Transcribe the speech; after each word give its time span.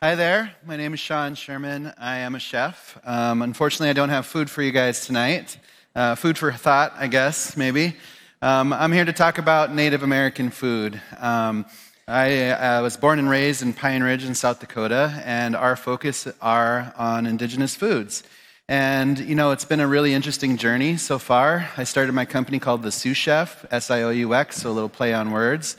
Hi 0.00 0.14
there. 0.14 0.54
My 0.64 0.76
name 0.76 0.94
is 0.94 1.00
Sean 1.00 1.34
Sherman. 1.34 1.92
I 1.98 2.18
am 2.18 2.36
a 2.36 2.38
chef. 2.38 2.96
Um, 3.02 3.42
unfortunately, 3.42 3.90
I 3.90 3.94
don't 3.94 4.10
have 4.10 4.26
food 4.26 4.48
for 4.48 4.62
you 4.62 4.70
guys 4.70 5.04
tonight. 5.04 5.58
Uh, 5.92 6.14
food 6.14 6.38
for 6.38 6.52
thought, 6.52 6.92
I 6.96 7.08
guess, 7.08 7.56
maybe. 7.56 7.96
Um, 8.40 8.72
I'm 8.72 8.92
here 8.92 9.04
to 9.04 9.12
talk 9.12 9.38
about 9.38 9.74
Native 9.74 10.04
American 10.04 10.50
food. 10.50 11.02
Um, 11.18 11.66
I 12.06 12.50
uh, 12.50 12.82
was 12.82 12.96
born 12.96 13.18
and 13.18 13.28
raised 13.28 13.60
in 13.60 13.72
Pine 13.72 14.04
Ridge 14.04 14.24
in 14.24 14.36
South 14.36 14.60
Dakota, 14.60 15.20
and 15.24 15.56
our 15.56 15.74
focus 15.74 16.28
are 16.40 16.94
on 16.96 17.26
indigenous 17.26 17.74
foods. 17.74 18.22
And, 18.68 19.18
you 19.18 19.34
know, 19.34 19.50
it's 19.50 19.64
been 19.64 19.80
a 19.80 19.88
really 19.88 20.14
interesting 20.14 20.58
journey 20.58 20.96
so 20.96 21.18
far. 21.18 21.70
I 21.76 21.82
started 21.82 22.12
my 22.12 22.24
company 22.24 22.60
called 22.60 22.84
The 22.84 22.92
Sioux 22.92 23.14
Chef, 23.14 23.66
S 23.72 23.90
I 23.90 24.02
O 24.02 24.10
U 24.10 24.32
X, 24.32 24.58
so 24.58 24.70
a 24.70 24.72
little 24.72 24.88
play 24.88 25.12
on 25.12 25.32
words 25.32 25.76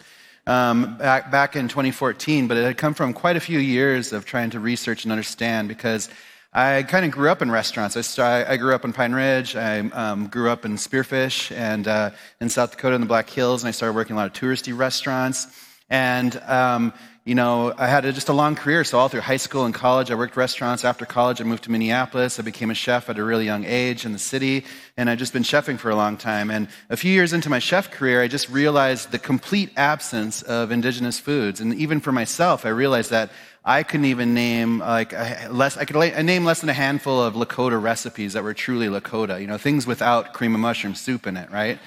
um, 0.49 0.97
back, 0.97 1.29
back 1.29 1.55
in 1.55 1.67
2014, 1.67 2.47
but 2.47 2.57
it 2.57 2.63
had 2.63 2.77
come 2.77 2.95
from 2.95 3.13
quite 3.13 3.35
a 3.35 3.39
few 3.39 3.59
years 3.59 4.11
of 4.13 4.25
trying 4.25 4.49
to 4.49 4.59
research 4.59 5.05
and 5.05 5.11
understand 5.11 5.67
because 5.67 6.09
I 6.51 6.81
kind 6.81 7.05
of 7.05 7.11
grew 7.11 7.29
up 7.29 7.43
in 7.43 7.51
restaurants. 7.51 7.95
I, 7.95 8.01
started, 8.01 8.51
I 8.51 8.57
grew 8.57 8.73
up 8.73 8.83
in 8.83 8.91
Pine 8.91 9.13
Ridge. 9.13 9.55
I 9.55 9.79
um, 9.79 10.25
grew 10.25 10.49
up 10.49 10.65
in 10.65 10.73
Spearfish 10.73 11.55
and 11.55 11.87
uh, 11.87 12.09
in 12.41 12.49
South 12.49 12.71
Dakota 12.71 12.95
in 12.95 13.01
the 13.01 13.07
Black 13.07 13.29
Hills, 13.29 13.61
and 13.61 13.67
I 13.67 13.71
started 13.71 13.93
working 13.93 14.15
in 14.15 14.17
a 14.17 14.21
lot 14.21 14.25
of 14.25 14.33
touristy 14.33 14.75
restaurants. 14.75 15.47
And 15.91 16.35
um, 16.47 16.93
you 17.29 17.35
know, 17.35 17.71
I 17.77 17.85
had 17.85 18.05
just 18.15 18.29
a 18.29 18.33
long 18.33 18.55
career. 18.55 18.83
So 18.83 18.97
all 18.97 19.07
through 19.07 19.21
high 19.21 19.37
school 19.37 19.65
and 19.65 19.71
college, 19.71 20.09
I 20.09 20.15
worked 20.15 20.35
restaurants. 20.35 20.83
After 20.83 21.05
college, 21.05 21.39
I 21.39 21.43
moved 21.43 21.65
to 21.65 21.71
Minneapolis. 21.71 22.39
I 22.39 22.41
became 22.41 22.71
a 22.71 22.73
chef 22.73 23.07
at 23.07 23.19
a 23.19 23.23
really 23.23 23.45
young 23.45 23.65
age 23.65 24.03
in 24.03 24.13
the 24.13 24.19
city, 24.19 24.65
and 24.97 25.11
I've 25.11 25.19
just 25.19 25.31
been 25.31 25.43
chefing 25.43 25.77
for 25.77 25.91
a 25.91 25.95
long 25.95 26.17
time. 26.17 26.49
And 26.49 26.69
a 26.89 26.97
few 26.97 27.13
years 27.13 27.31
into 27.31 27.47
my 27.47 27.59
chef 27.59 27.91
career, 27.91 28.23
I 28.23 28.27
just 28.27 28.49
realized 28.49 29.11
the 29.11 29.19
complete 29.19 29.69
absence 29.77 30.41
of 30.41 30.71
indigenous 30.71 31.19
foods. 31.19 31.61
And 31.61 31.75
even 31.75 31.99
for 31.99 32.11
myself, 32.11 32.65
I 32.65 32.69
realized 32.69 33.11
that 33.11 33.29
I 33.63 33.83
couldn't 33.83 34.07
even 34.07 34.33
name 34.33 34.79
like 34.79 35.13
less. 35.51 35.77
I 35.77 35.85
could 35.85 35.97
name 36.25 36.45
less 36.45 36.61
than 36.61 36.69
a 36.69 36.73
handful 36.73 37.21
of 37.21 37.35
Lakota 37.35 37.79
recipes 37.79 38.33
that 38.33 38.41
were 38.41 38.55
truly 38.55 38.87
Lakota. 38.87 39.39
You 39.39 39.45
know, 39.45 39.59
things 39.59 39.85
without 39.85 40.33
cream 40.33 40.55
of 40.55 40.61
mushroom 40.61 40.95
soup 40.95 41.27
in 41.27 41.37
it, 41.37 41.51
right? 41.51 41.77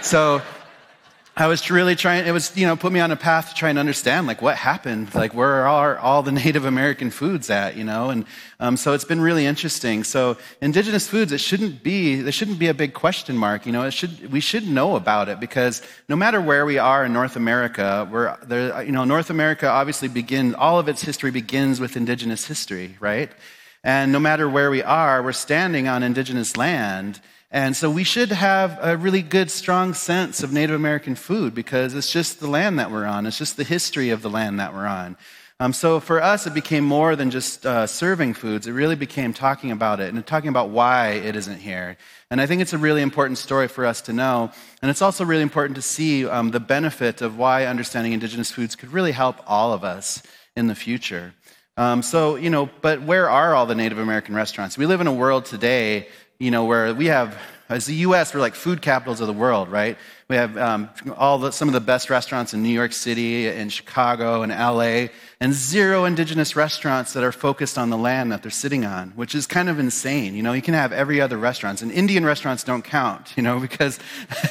So 0.00 0.40
I 1.40 1.46
was 1.46 1.70
really 1.70 1.96
trying, 1.96 2.26
it 2.26 2.32
was, 2.32 2.54
you 2.54 2.66
know, 2.66 2.76
put 2.76 2.92
me 2.92 3.00
on 3.00 3.10
a 3.12 3.16
path 3.16 3.48
to 3.48 3.54
try 3.54 3.70
and 3.70 3.78
understand, 3.78 4.26
like, 4.26 4.42
what 4.42 4.56
happened? 4.56 5.14
Like, 5.14 5.32
where 5.32 5.66
are 5.66 5.98
all 5.98 6.22
the 6.22 6.32
Native 6.44 6.66
American 6.66 7.10
foods 7.10 7.48
at, 7.48 7.78
you 7.78 7.84
know? 7.84 8.10
And 8.10 8.26
um, 8.60 8.76
so 8.76 8.92
it's 8.92 9.06
been 9.06 9.22
really 9.22 9.46
interesting. 9.46 10.04
So, 10.04 10.36
indigenous 10.60 11.08
foods, 11.08 11.32
it 11.32 11.40
shouldn't 11.40 11.82
be, 11.82 12.20
there 12.20 12.30
shouldn't 12.30 12.58
be 12.58 12.66
a 12.66 12.74
big 12.74 12.92
question 12.92 13.38
mark, 13.38 13.64
you 13.64 13.72
know? 13.72 13.84
It 13.84 13.92
should, 13.92 14.30
we 14.30 14.40
should 14.40 14.68
know 14.68 14.96
about 14.96 15.30
it 15.30 15.40
because 15.40 15.80
no 16.10 16.16
matter 16.16 16.42
where 16.42 16.66
we 16.66 16.76
are 16.76 17.06
in 17.06 17.14
North 17.14 17.36
America, 17.36 18.06
we're, 18.12 18.36
there, 18.44 18.82
you 18.82 18.92
know, 18.92 19.06
North 19.06 19.30
America 19.30 19.66
obviously 19.66 20.08
begins, 20.08 20.54
all 20.56 20.78
of 20.78 20.90
its 20.90 21.00
history 21.00 21.30
begins 21.30 21.80
with 21.80 21.96
indigenous 21.96 22.44
history, 22.44 22.98
right? 23.00 23.32
And 23.82 24.12
no 24.12 24.18
matter 24.20 24.48
where 24.48 24.70
we 24.70 24.82
are, 24.82 25.22
we're 25.22 25.32
standing 25.32 25.88
on 25.88 26.02
indigenous 26.02 26.56
land. 26.56 27.20
And 27.50 27.74
so 27.74 27.90
we 27.90 28.04
should 28.04 28.30
have 28.30 28.78
a 28.80 28.96
really 28.96 29.22
good, 29.22 29.50
strong 29.50 29.94
sense 29.94 30.42
of 30.42 30.52
Native 30.52 30.76
American 30.76 31.14
food 31.14 31.54
because 31.54 31.94
it's 31.94 32.12
just 32.12 32.40
the 32.40 32.46
land 32.46 32.78
that 32.78 32.90
we're 32.90 33.06
on. 33.06 33.26
It's 33.26 33.38
just 33.38 33.56
the 33.56 33.64
history 33.64 34.10
of 34.10 34.22
the 34.22 34.30
land 34.30 34.60
that 34.60 34.72
we're 34.74 34.86
on. 34.86 35.16
Um, 35.58 35.74
so 35.74 36.00
for 36.00 36.22
us, 36.22 36.46
it 36.46 36.54
became 36.54 36.84
more 36.84 37.16
than 37.16 37.30
just 37.30 37.66
uh, 37.66 37.86
serving 37.86 38.32
foods. 38.32 38.66
It 38.66 38.72
really 38.72 38.96
became 38.96 39.34
talking 39.34 39.70
about 39.70 40.00
it 40.00 40.12
and 40.14 40.26
talking 40.26 40.48
about 40.48 40.70
why 40.70 41.10
it 41.10 41.36
isn't 41.36 41.58
here. 41.58 41.98
And 42.30 42.40
I 42.40 42.46
think 42.46 42.62
it's 42.62 42.72
a 42.72 42.78
really 42.78 43.02
important 43.02 43.36
story 43.36 43.68
for 43.68 43.84
us 43.84 44.00
to 44.02 44.14
know. 44.14 44.50
And 44.80 44.90
it's 44.90 45.02
also 45.02 45.22
really 45.22 45.42
important 45.42 45.76
to 45.76 45.82
see 45.82 46.26
um, 46.26 46.50
the 46.50 46.60
benefit 46.60 47.20
of 47.20 47.36
why 47.36 47.66
understanding 47.66 48.14
indigenous 48.14 48.50
foods 48.50 48.74
could 48.74 48.90
really 48.90 49.12
help 49.12 49.36
all 49.46 49.74
of 49.74 49.84
us 49.84 50.22
in 50.56 50.66
the 50.66 50.74
future. 50.74 51.34
Um, 51.80 52.02
so, 52.02 52.36
you 52.36 52.50
know, 52.50 52.68
but 52.82 53.00
where 53.00 53.30
are 53.30 53.54
all 53.54 53.64
the 53.64 53.74
Native 53.74 53.98
American 53.98 54.34
restaurants? 54.34 54.76
We 54.76 54.84
live 54.84 55.00
in 55.00 55.06
a 55.06 55.14
world 55.14 55.46
today 55.46 56.08
you 56.40 56.50
know, 56.50 56.64
where 56.64 56.94
we 56.94 57.06
have, 57.06 57.38
as 57.70 57.86
the 57.86 57.94
U.S., 57.94 58.34
we're 58.34 58.40
like 58.40 58.56
food 58.56 58.82
capitals 58.82 59.20
of 59.20 59.28
the 59.28 59.32
world, 59.32 59.68
right? 59.70 59.96
We 60.28 60.34
have 60.34 60.58
um, 60.58 60.90
all 61.16 61.38
the, 61.38 61.52
some 61.52 61.68
of 61.68 61.72
the 61.72 61.80
best 61.80 62.10
restaurants 62.10 62.52
in 62.52 62.62
New 62.62 62.68
York 62.68 62.92
City 62.92 63.48
and 63.48 63.72
Chicago 63.72 64.42
and 64.42 64.50
L.A., 64.50 65.10
and 65.40 65.54
zero 65.54 66.04
indigenous 66.04 66.54
restaurants 66.54 67.14
that 67.14 67.24
are 67.24 67.32
focused 67.32 67.78
on 67.78 67.88
the 67.88 67.96
land 67.96 68.30
that 68.32 68.42
they're 68.42 68.50
sitting 68.50 68.84
on, 68.84 69.10
which 69.10 69.34
is 69.34 69.46
kind 69.46 69.68
of 69.68 69.78
insane. 69.78 70.34
You 70.34 70.42
know, 70.42 70.52
you 70.52 70.60
can 70.60 70.74
have 70.74 70.92
every 70.92 71.20
other 71.20 71.38
restaurants, 71.38 71.80
and 71.80 71.90
Indian 71.92 72.26
restaurants 72.26 72.64
don't 72.64 72.82
count, 72.82 73.32
you 73.36 73.42
know, 73.42 73.60
because 73.70 73.98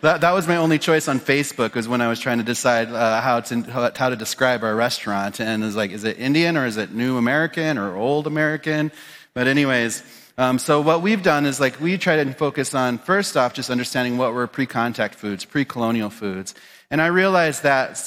that, 0.00 0.20
that 0.20 0.32
was 0.32 0.48
my 0.48 0.56
only 0.56 0.78
choice 0.78 1.06
on 1.06 1.20
Facebook 1.20 1.74
was 1.74 1.88
when 1.88 2.00
I 2.00 2.08
was 2.08 2.18
trying 2.18 2.38
to 2.38 2.44
decide 2.44 2.88
uh, 2.88 3.20
how, 3.20 3.40
to, 3.40 3.92
how 3.96 4.08
to 4.08 4.16
describe 4.16 4.64
our 4.64 4.74
restaurant. 4.74 5.40
And 5.40 5.62
it 5.62 5.66
was 5.66 5.76
like, 5.76 5.92
is 5.92 6.02
it 6.02 6.18
Indian 6.18 6.56
or 6.56 6.66
is 6.66 6.76
it 6.76 6.92
New 6.92 7.16
American 7.16 7.78
or 7.78 7.96
Old 7.96 8.26
American? 8.26 8.90
But 9.34 9.46
anyways, 9.46 10.02
um, 10.38 10.58
so 10.58 10.80
what 10.80 11.02
we've 11.02 11.22
done 11.22 11.46
is 11.46 11.60
like 11.60 11.80
we 11.80 11.98
try 11.98 12.22
to 12.22 12.32
focus 12.32 12.74
on 12.74 12.98
first 12.98 13.36
off 13.36 13.54
just 13.54 13.70
understanding 13.70 14.18
what 14.18 14.34
were 14.34 14.46
pre-contact 14.46 15.14
foods, 15.14 15.44
pre-colonial 15.44 16.10
foods, 16.10 16.54
and 16.90 17.00
I 17.00 17.06
realized 17.06 17.62
that 17.62 17.98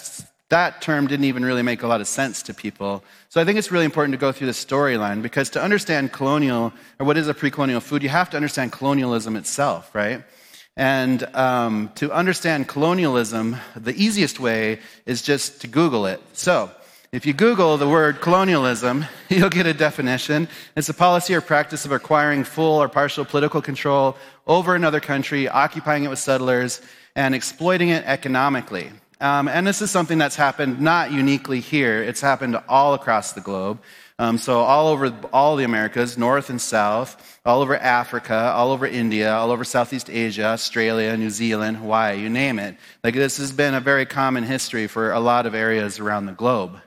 that 0.49 0.81
term 0.81 1.07
didn't 1.07 1.25
even 1.25 1.45
really 1.45 1.61
make 1.61 1.83
a 1.83 1.87
lot 1.87 2.01
of 2.01 2.07
sense 2.07 2.41
to 2.43 2.53
people. 2.53 3.03
So 3.29 3.39
I 3.39 3.45
think 3.45 3.59
it's 3.59 3.71
really 3.71 3.85
important 3.85 4.13
to 4.13 4.17
go 4.17 4.31
through 4.31 4.47
the 4.47 4.53
storyline 4.53 5.21
because 5.21 5.51
to 5.51 5.61
understand 5.61 6.11
colonial 6.11 6.73
or 6.99 7.05
what 7.05 7.17
is 7.17 7.27
a 7.27 7.33
pre-colonial 7.33 7.79
food, 7.79 8.01
you 8.01 8.09
have 8.09 8.31
to 8.31 8.37
understand 8.37 8.71
colonialism 8.71 9.35
itself, 9.35 9.93
right? 9.93 10.23
And 10.75 11.23
um, 11.35 11.91
to 11.95 12.11
understand 12.11 12.67
colonialism, 12.67 13.57
the 13.75 13.93
easiest 13.93 14.39
way 14.39 14.79
is 15.05 15.21
just 15.21 15.61
to 15.61 15.67
Google 15.67 16.05
it. 16.07 16.21
So 16.33 16.71
if 17.11 17.25
you 17.25 17.33
Google 17.33 17.75
the 17.77 17.89
word 17.89 18.21
colonialism, 18.21 19.05
you'll 19.29 19.49
get 19.49 19.65
a 19.65 19.73
definition. 19.73 20.47
It's 20.75 20.89
a 20.89 20.93
policy 20.93 21.33
or 21.33 21.41
practice 21.41 21.85
of 21.85 21.91
acquiring 21.91 22.43
full 22.43 22.81
or 22.81 22.87
partial 22.87 23.25
political 23.25 23.61
control 23.61 24.15
over 24.45 24.75
another 24.75 24.99
country, 24.99 25.47
occupying 25.47 26.03
it 26.03 26.09
with 26.09 26.19
settlers, 26.19 26.81
and 27.15 27.33
exploiting 27.33 27.89
it 27.89 28.05
economically. 28.05 28.91
Um, 29.21 29.47
and 29.47 29.65
this 29.65 29.81
is 29.81 29.91
something 29.91 30.17
that's 30.17 30.35
happened 30.35 30.79
not 30.79 31.11
uniquely 31.11 31.59
here, 31.59 32.01
it's 32.03 32.21
happened 32.21 32.57
all 32.69 32.93
across 32.93 33.33
the 33.33 33.41
globe. 33.41 33.79
Um, 34.19 34.37
so, 34.37 34.59
all 34.59 34.89
over 34.89 35.17
all 35.31 35.55
the 35.55 35.63
Americas, 35.63 36.17
North 36.17 36.49
and 36.49 36.59
South, 36.61 37.39
all 37.45 37.61
over 37.61 37.77
Africa, 37.77 38.51
all 38.53 38.71
over 38.71 38.85
India, 38.85 39.33
all 39.33 39.49
over 39.49 39.63
Southeast 39.63 40.09
Asia, 40.09 40.47
Australia, 40.47 41.15
New 41.15 41.29
Zealand, 41.29 41.77
Hawaii, 41.77 42.19
you 42.19 42.29
name 42.29 42.59
it. 42.59 42.75
Like, 43.01 43.13
this 43.13 43.37
has 43.37 43.53
been 43.53 43.73
a 43.73 43.79
very 43.79 44.05
common 44.05 44.43
history 44.43 44.87
for 44.87 45.13
a 45.13 45.21
lot 45.21 45.45
of 45.45 45.55
areas 45.55 45.99
around 45.99 46.25
the 46.25 46.33
globe. 46.33 46.81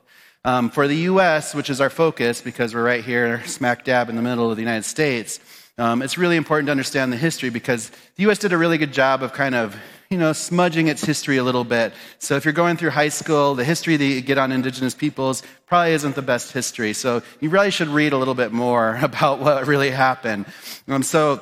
Um, 0.44 0.70
for 0.70 0.88
the 0.88 0.97
U.S., 0.97 1.54
which 1.54 1.70
is 1.70 1.80
our 1.80 1.91
focus, 1.91 2.41
because 2.41 2.75
we're 2.75 2.82
right 2.82 3.04
here, 3.04 3.47
smack 3.47 3.84
dab 3.84 4.08
in 4.08 4.16
the 4.16 4.22
middle 4.22 4.50
of 4.50 4.56
the 4.56 4.62
United 4.62 4.84
States, 4.84 5.38
um, 5.78 6.03
it's 6.03 6.19
really 6.19 6.36
important 6.36 6.66
to 6.66 6.72
understand 6.72 7.12
the 7.12 7.16
history 7.16 7.48
because 7.48 7.91
the 8.16 8.25
U.S. 8.25 8.38
did 8.38 8.53
a 8.53 8.58
really 8.58 8.76
good 8.76 8.92
job 8.92 9.22
of 9.22 9.32
kind 9.32 9.54
of, 9.54 9.76
you 10.10 10.19
know, 10.19 10.32
smudging 10.32 10.88
its 10.88 11.04
history 11.04 11.36
a 11.36 11.44
little 11.44 11.62
bit. 11.62 11.92
So 12.19 12.34
if 12.34 12.44
you're 12.44 12.53
going 12.53 12.76
through 12.76 12.91
high 12.91 13.08
school, 13.08 13.54
the 13.54 13.64
history 13.64 13.97
that 13.97 14.04
you 14.04 14.20
get 14.20 14.36
on 14.36 14.50
indigenous 14.50 14.94
peoples 14.94 15.44
probably 15.66 15.92
isn't 15.92 16.16
the 16.16 16.22
best 16.22 16.50
history. 16.50 16.92
So 16.92 17.22
you 17.41 17.48
really 17.48 17.70
should 17.70 17.88
read 17.88 18.12
a 18.12 18.19
little 18.19 18.34
bit 18.34 18.50
more 18.50 18.97
about 19.03 19.38
what 19.38 19.69
really 19.69 19.91
happened. 19.91 20.47
Um, 20.88 21.04
so 21.04 21.41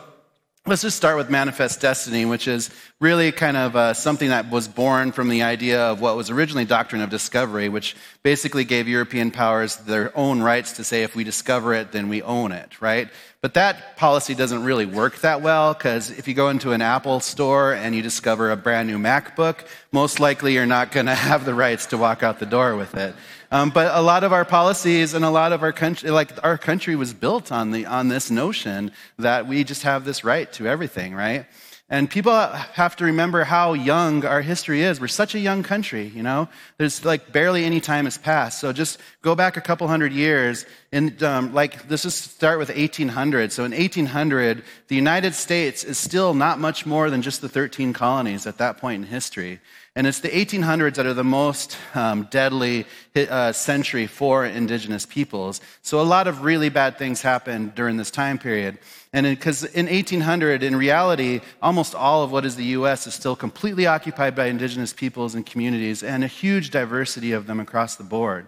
Let's 0.66 0.82
just 0.82 0.98
start 0.98 1.16
with 1.16 1.30
Manifest 1.30 1.80
Destiny, 1.80 2.26
which 2.26 2.46
is 2.46 2.68
really 3.00 3.32
kind 3.32 3.56
of 3.56 3.74
uh, 3.74 3.94
something 3.94 4.28
that 4.28 4.50
was 4.50 4.68
born 4.68 5.10
from 5.10 5.30
the 5.30 5.42
idea 5.42 5.80
of 5.80 6.02
what 6.02 6.16
was 6.16 6.28
originally 6.28 6.66
doctrine 6.66 7.00
of 7.00 7.08
discovery, 7.08 7.70
which 7.70 7.96
basically 8.22 8.64
gave 8.64 8.86
European 8.86 9.30
powers 9.30 9.76
their 9.76 10.14
own 10.14 10.42
rights 10.42 10.72
to 10.72 10.84
say 10.84 11.02
if 11.02 11.16
we 11.16 11.24
discover 11.24 11.72
it, 11.72 11.92
then 11.92 12.10
we 12.10 12.20
own 12.20 12.52
it, 12.52 12.82
right? 12.82 13.08
But 13.40 13.54
that 13.54 13.96
policy 13.96 14.34
doesn't 14.34 14.62
really 14.62 14.84
work 14.84 15.20
that 15.20 15.40
well 15.40 15.72
because 15.72 16.10
if 16.10 16.28
you 16.28 16.34
go 16.34 16.50
into 16.50 16.72
an 16.72 16.82
Apple 16.82 17.20
store 17.20 17.72
and 17.72 17.94
you 17.94 18.02
discover 18.02 18.50
a 18.50 18.56
brand 18.56 18.86
new 18.86 18.98
MacBook, 18.98 19.66
most 19.92 20.20
likely 20.20 20.52
you're 20.52 20.66
not 20.66 20.92
going 20.92 21.06
to 21.14 21.14
have 21.14 21.46
the 21.46 21.54
rights 21.54 21.86
to 21.86 21.96
walk 21.96 22.22
out 22.22 22.38
the 22.38 22.44
door 22.44 22.76
with 22.76 22.94
it. 22.94 23.14
Um, 23.52 23.70
but 23.70 23.92
a 23.92 24.00
lot 24.00 24.22
of 24.22 24.32
our 24.32 24.44
policies 24.44 25.12
and 25.14 25.24
a 25.24 25.30
lot 25.30 25.52
of 25.52 25.62
our 25.62 25.72
country, 25.72 26.10
like 26.10 26.32
our 26.44 26.56
country 26.56 26.94
was 26.94 27.12
built 27.12 27.50
on, 27.50 27.72
the, 27.72 27.86
on 27.86 28.08
this 28.08 28.30
notion 28.30 28.92
that 29.18 29.48
we 29.48 29.64
just 29.64 29.82
have 29.82 30.04
this 30.04 30.22
right 30.22 30.52
to 30.52 30.68
everything, 30.68 31.14
right? 31.14 31.46
And 31.92 32.08
people 32.08 32.32
have 32.32 32.94
to 32.96 33.06
remember 33.06 33.42
how 33.42 33.72
young 33.72 34.24
our 34.24 34.42
history 34.42 34.82
is. 34.82 35.00
We're 35.00 35.08
such 35.08 35.34
a 35.34 35.40
young 35.40 35.64
country, 35.64 36.06
you 36.06 36.22
know? 36.22 36.48
There's 36.78 37.04
like 37.04 37.32
barely 37.32 37.64
any 37.64 37.80
time 37.80 38.04
has 38.04 38.16
passed. 38.16 38.60
So 38.60 38.72
just 38.72 39.00
go 39.22 39.34
back 39.34 39.56
a 39.56 39.60
couple 39.60 39.88
hundred 39.88 40.12
years. 40.12 40.66
And 40.92 41.20
um, 41.24 41.52
like, 41.52 41.90
let's 41.90 42.04
just 42.04 42.36
start 42.36 42.60
with 42.60 42.68
1800. 42.68 43.50
So 43.50 43.64
in 43.64 43.72
1800, 43.72 44.62
the 44.86 44.94
United 44.94 45.34
States 45.34 45.82
is 45.82 45.98
still 45.98 46.32
not 46.32 46.60
much 46.60 46.86
more 46.86 47.10
than 47.10 47.22
just 47.22 47.40
the 47.40 47.48
13 47.48 47.92
colonies 47.92 48.46
at 48.46 48.58
that 48.58 48.76
point 48.76 49.02
in 49.02 49.10
history. 49.10 49.58
And 49.96 50.06
it's 50.06 50.20
the 50.20 50.28
1800s 50.28 50.94
that 50.94 51.06
are 51.06 51.14
the 51.14 51.24
most 51.24 51.76
um, 51.96 52.28
deadly 52.30 52.86
uh, 53.16 53.50
century 53.50 54.06
for 54.06 54.46
indigenous 54.46 55.04
peoples. 55.04 55.60
So 55.82 56.00
a 56.00 56.02
lot 56.02 56.28
of 56.28 56.42
really 56.42 56.68
bad 56.68 56.96
things 56.96 57.20
happened 57.22 57.74
during 57.74 57.96
this 57.96 58.10
time 58.12 58.38
period. 58.38 58.78
And 59.12 59.26
because 59.26 59.64
in, 59.64 59.88
in 59.88 59.94
1800, 59.96 60.62
in 60.62 60.76
reality, 60.76 61.40
almost 61.60 61.96
all 61.96 62.22
of 62.22 62.30
what 62.30 62.44
is 62.44 62.54
the 62.54 62.66
U.S. 62.66 63.08
is 63.08 63.14
still 63.14 63.34
completely 63.34 63.88
occupied 63.88 64.36
by 64.36 64.46
indigenous 64.46 64.92
peoples 64.92 65.34
and 65.34 65.44
communities, 65.44 66.04
and 66.04 66.22
a 66.22 66.28
huge 66.28 66.70
diversity 66.70 67.32
of 67.32 67.48
them 67.48 67.58
across 67.58 67.96
the 67.96 68.04
board. 68.04 68.46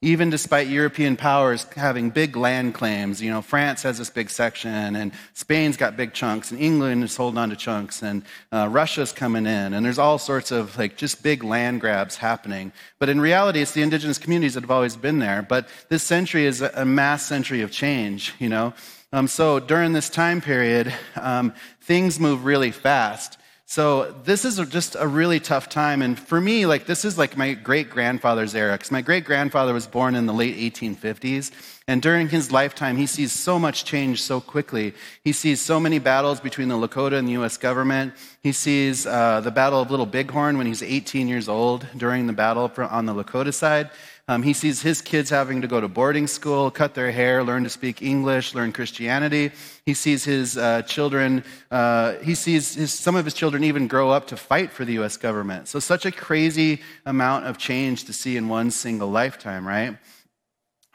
Even 0.00 0.30
despite 0.30 0.68
European 0.68 1.16
powers 1.16 1.64
having 1.76 2.10
big 2.10 2.36
land 2.36 2.74
claims. 2.74 3.22
You 3.22 3.30
know, 3.30 3.42
France 3.42 3.82
has 3.82 3.98
this 3.98 4.10
big 4.10 4.30
section, 4.30 4.96
and 4.96 5.12
Spain's 5.32 5.76
got 5.76 5.96
big 5.96 6.12
chunks, 6.12 6.50
and 6.50 6.60
England 6.60 7.04
is 7.04 7.16
holding 7.16 7.38
on 7.38 7.50
to 7.50 7.56
chunks, 7.56 8.02
and 8.02 8.22
uh, 8.52 8.68
Russia's 8.70 9.12
coming 9.12 9.46
in, 9.46 9.74
and 9.74 9.84
there's 9.84 9.98
all 9.98 10.18
sorts 10.18 10.50
of 10.50 10.76
like 10.76 10.96
just 10.96 11.22
big 11.22 11.42
land 11.42 11.80
grabs 11.80 12.16
happening. 12.16 12.72
But 12.98 13.08
in 13.08 13.20
reality, 13.20 13.60
it's 13.60 13.72
the 13.72 13.82
indigenous 13.82 14.18
communities 14.18 14.54
that 14.54 14.62
have 14.62 14.70
always 14.70 14.96
been 14.96 15.18
there. 15.18 15.42
But 15.42 15.68
this 15.88 16.02
century 16.02 16.46
is 16.46 16.60
a 16.60 16.84
mass 16.84 17.24
century 17.24 17.62
of 17.62 17.70
change, 17.70 18.34
you 18.38 18.48
know. 18.48 18.74
Um, 19.12 19.28
so 19.28 19.60
during 19.60 19.92
this 19.92 20.10
time 20.10 20.40
period, 20.40 20.92
um, 21.14 21.54
things 21.80 22.18
move 22.18 22.44
really 22.44 22.72
fast. 22.72 23.38
So 23.74 24.14
this 24.22 24.44
is 24.44 24.60
just 24.68 24.94
a 24.96 25.08
really 25.08 25.40
tough 25.40 25.68
time. 25.68 26.00
And 26.00 26.16
for 26.16 26.40
me, 26.40 26.64
like 26.64 26.86
this 26.86 27.04
is 27.04 27.18
like 27.18 27.36
my 27.36 27.54
great 27.54 27.90
grandfather's 27.90 28.54
era, 28.54 28.74
because 28.74 28.92
my 28.92 29.00
great 29.00 29.24
grandfather 29.24 29.74
was 29.74 29.88
born 29.88 30.14
in 30.14 30.26
the 30.26 30.32
late 30.32 30.56
1850s. 30.72 31.50
And 31.88 32.00
during 32.00 32.28
his 32.28 32.52
lifetime, 32.52 32.96
he 32.96 33.06
sees 33.06 33.32
so 33.32 33.58
much 33.58 33.84
change 33.84 34.22
so 34.22 34.40
quickly. 34.40 34.94
He 35.24 35.32
sees 35.32 35.60
so 35.60 35.80
many 35.80 35.98
battles 35.98 36.38
between 36.38 36.68
the 36.68 36.76
Lakota 36.76 37.18
and 37.18 37.26
the 37.26 37.32
U.S. 37.32 37.56
government. 37.56 38.14
He 38.44 38.52
sees 38.52 39.08
uh, 39.08 39.40
the 39.40 39.50
Battle 39.50 39.80
of 39.80 39.90
Little 39.90 40.06
Bighorn 40.06 40.56
when 40.56 40.68
he's 40.68 40.80
18 40.80 41.26
years 41.26 41.48
old 41.48 41.84
during 41.96 42.28
the 42.28 42.32
battle 42.32 42.70
on 42.78 43.06
the 43.06 43.12
Lakota 43.12 43.52
side. 43.52 43.90
Um, 44.26 44.42
he 44.42 44.54
sees 44.54 44.80
his 44.80 45.02
kids 45.02 45.28
having 45.28 45.60
to 45.60 45.68
go 45.68 45.82
to 45.82 45.88
boarding 45.88 46.26
school, 46.26 46.70
cut 46.70 46.94
their 46.94 47.12
hair, 47.12 47.44
learn 47.44 47.64
to 47.64 47.68
speak 47.68 48.00
English, 48.00 48.54
learn 48.54 48.72
Christianity. 48.72 49.50
He 49.84 49.92
sees 49.92 50.24
his 50.24 50.56
uh, 50.56 50.80
children, 50.82 51.44
uh, 51.70 52.14
he 52.22 52.34
sees 52.34 52.74
his, 52.74 52.92
some 52.92 53.16
of 53.16 53.26
his 53.26 53.34
children 53.34 53.64
even 53.64 53.86
grow 53.86 54.08
up 54.08 54.28
to 54.28 54.38
fight 54.38 54.72
for 54.72 54.86
the 54.86 54.94
U.S. 54.94 55.18
government. 55.18 55.68
So, 55.68 55.78
such 55.78 56.06
a 56.06 56.10
crazy 56.10 56.80
amount 57.04 57.44
of 57.44 57.58
change 57.58 58.04
to 58.04 58.14
see 58.14 58.38
in 58.38 58.48
one 58.48 58.70
single 58.70 59.10
lifetime, 59.10 59.68
right? 59.68 59.98